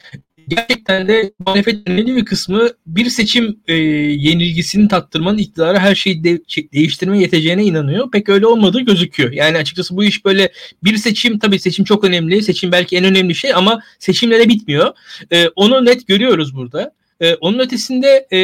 [0.47, 6.39] gerçekten de muhalefetin önemli bir kısmı bir seçim e, yenilgisini tattırmanın iktidara her şeyi de,
[6.73, 8.11] değiştirme yeteceğine inanıyor.
[8.11, 9.31] Pek öyle olmadığı gözüküyor.
[9.31, 10.51] Yani açıkçası bu iş böyle
[10.83, 12.43] bir seçim tabii seçim çok önemli.
[12.43, 14.93] Seçim belki en önemli şey ama seçimlere bitmiyor.
[15.31, 16.93] E, onu net görüyoruz burada.
[17.19, 18.37] E, onun ötesinde e,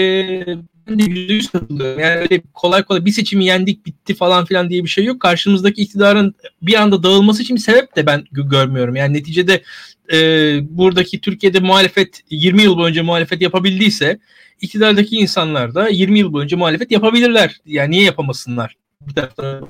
[0.88, 2.00] ben de yüzde yüz katılıyorum.
[2.00, 5.20] Yani öyle kolay kolay bir seçimi yendik bitti falan filan diye bir şey yok.
[5.20, 8.96] Karşımızdaki iktidarın bir anda dağılması için bir sebep de ben görmüyorum.
[8.96, 9.64] Yani neticede
[10.12, 10.18] e,
[10.64, 14.20] buradaki Türkiye'de muhalefet 20 yıl boyunca muhalefet yapabildiyse
[14.62, 17.62] iktidardaki insanlar da 20 yıl boyunca muhalefet yapabilirler.
[17.66, 18.76] Yani niye yapamasınlar?
[19.02, 19.68] Bir taraftan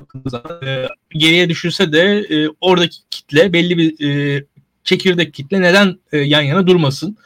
[0.66, 4.44] e, geriye düşürse de e, oradaki kitle belli bir e,
[4.84, 7.18] çekirdek kitle neden e, yan yana durmasın?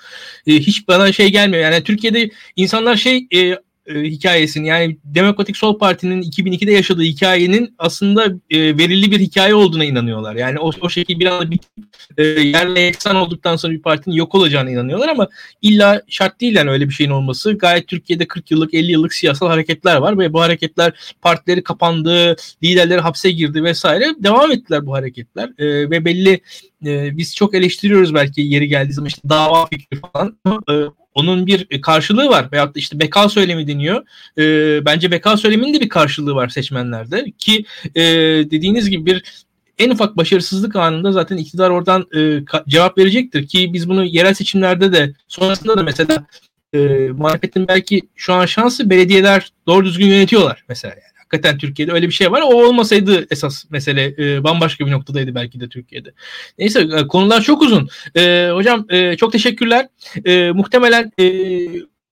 [0.47, 1.63] E, hiç bana şey gelmiyor.
[1.63, 3.57] Yani Türkiye'de insanlar şey e,
[3.88, 9.86] e, hikayesini yani Demokratik Sol Parti'nin 2002'de yaşadığı hikayenin aslında e, verili bir hikaye olduğuna
[9.86, 10.36] inanıyorlar.
[10.36, 11.71] Yani o, o şekilde bir anda bitip
[12.17, 15.27] e, yerle eksan olduktan sonra bir partinin yok olacağına inanıyorlar ama
[15.61, 17.53] illa şart değil yani öyle bir şeyin olması.
[17.53, 23.01] Gayet Türkiye'de 40 yıllık 50 yıllık siyasal hareketler var ve bu hareketler partileri kapandı, liderleri
[23.01, 24.15] hapse girdi vesaire.
[24.19, 26.41] Devam ettiler bu hareketler e, ve belli
[26.86, 30.38] e, biz çok eleştiriyoruz belki yeri geldiği zaman işte dava fikri falan.
[30.69, 30.73] E,
[31.16, 32.49] onun bir karşılığı var.
[32.51, 34.03] Veyahut da işte beka söylemi deniyor.
[34.38, 37.32] E, bence beka söyleminin de bir karşılığı var seçmenlerde.
[37.38, 38.03] Ki e,
[38.51, 39.45] dediğiniz gibi bir
[39.78, 43.47] en ufak başarısızlık anında zaten iktidar oradan e, cevap verecektir.
[43.47, 46.26] Ki biz bunu yerel seçimlerde de sonrasında da mesela
[46.74, 46.80] e,
[47.18, 50.93] muhalefetin belki şu an şansı belediyeler doğru düzgün yönetiyorlar mesela.
[50.93, 52.41] Yani hakikaten Türkiye'de öyle bir şey var.
[52.41, 56.13] O olmasaydı esas mesele e, bambaşka bir noktadaydı belki de Türkiye'de.
[56.59, 57.89] Neyse e, konular çok uzun.
[58.15, 59.88] E, hocam e, çok teşekkürler.
[60.26, 61.26] E, muhtemelen e,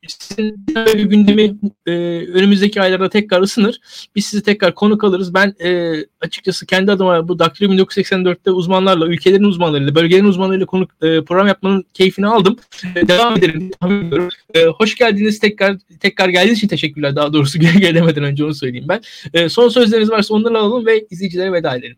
[0.08, 1.92] sizin böyle gündemi e,
[2.28, 3.80] önümüzdeki aylarda tekrar ısınır.
[4.16, 5.34] Biz sizi tekrar konuk alırız.
[5.34, 11.24] Ben e, açıkçası kendi adıma bu Daktilo 1984'te uzmanlarla, ülkelerin uzmanlarıyla, bölgelerin uzmanlarıyla konuk e,
[11.24, 12.58] program yapmanın keyfini aldım.
[12.96, 13.72] E, devam edelim.
[14.54, 17.16] E, hoş geldiniz tekrar tekrar geldiğiniz için teşekkürler.
[17.16, 19.02] Daha doğrusu gelemeden önce onu söyleyeyim ben.
[19.34, 21.98] E, son sözleriniz varsa onları alalım ve izleyicilere veda edelim.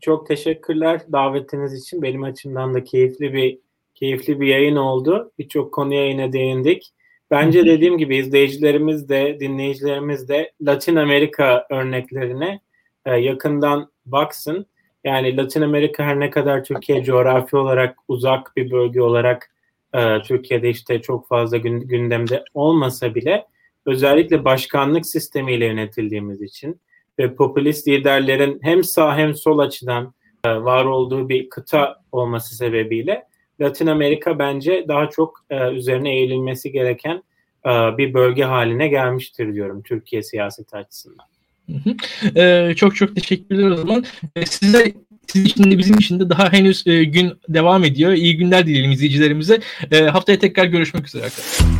[0.00, 2.02] Çok teşekkürler davetiniz için.
[2.02, 3.58] Benim açımdan da keyifli bir
[3.94, 5.32] keyifli bir yayın oldu.
[5.38, 6.92] Birçok konuya yine değindik.
[7.30, 12.60] Bence dediğim gibi izleyicilerimiz de dinleyicilerimiz de Latin Amerika örneklerine
[13.06, 14.66] e, yakından baksın.
[15.04, 19.54] Yani Latin Amerika her ne kadar Türkiye coğrafi olarak uzak bir bölge olarak
[19.94, 23.46] e, Türkiye'de işte çok fazla gündemde olmasa bile
[23.86, 26.80] özellikle başkanlık sistemiyle yönetildiğimiz için
[27.18, 30.14] ve popülist liderlerin hem sağ hem sol açıdan
[30.44, 33.29] e, var olduğu bir kıta olması sebebiyle
[33.60, 37.22] Latin Amerika bence daha çok e, üzerine eğilinmesi gereken
[37.66, 41.26] e, bir bölge haline gelmiştir diyorum Türkiye siyaseti açısından.
[41.66, 41.94] Hı hı.
[42.40, 44.04] Ee, çok çok teşekkürler o zaman.
[44.36, 44.92] Ee, size
[45.26, 48.12] sizin için de bizim için de daha henüz e, gün devam ediyor.
[48.12, 49.60] İyi günler dileyelim izleyicilerimize.
[49.92, 51.79] E, haftaya tekrar görüşmek üzere arkadaşlar.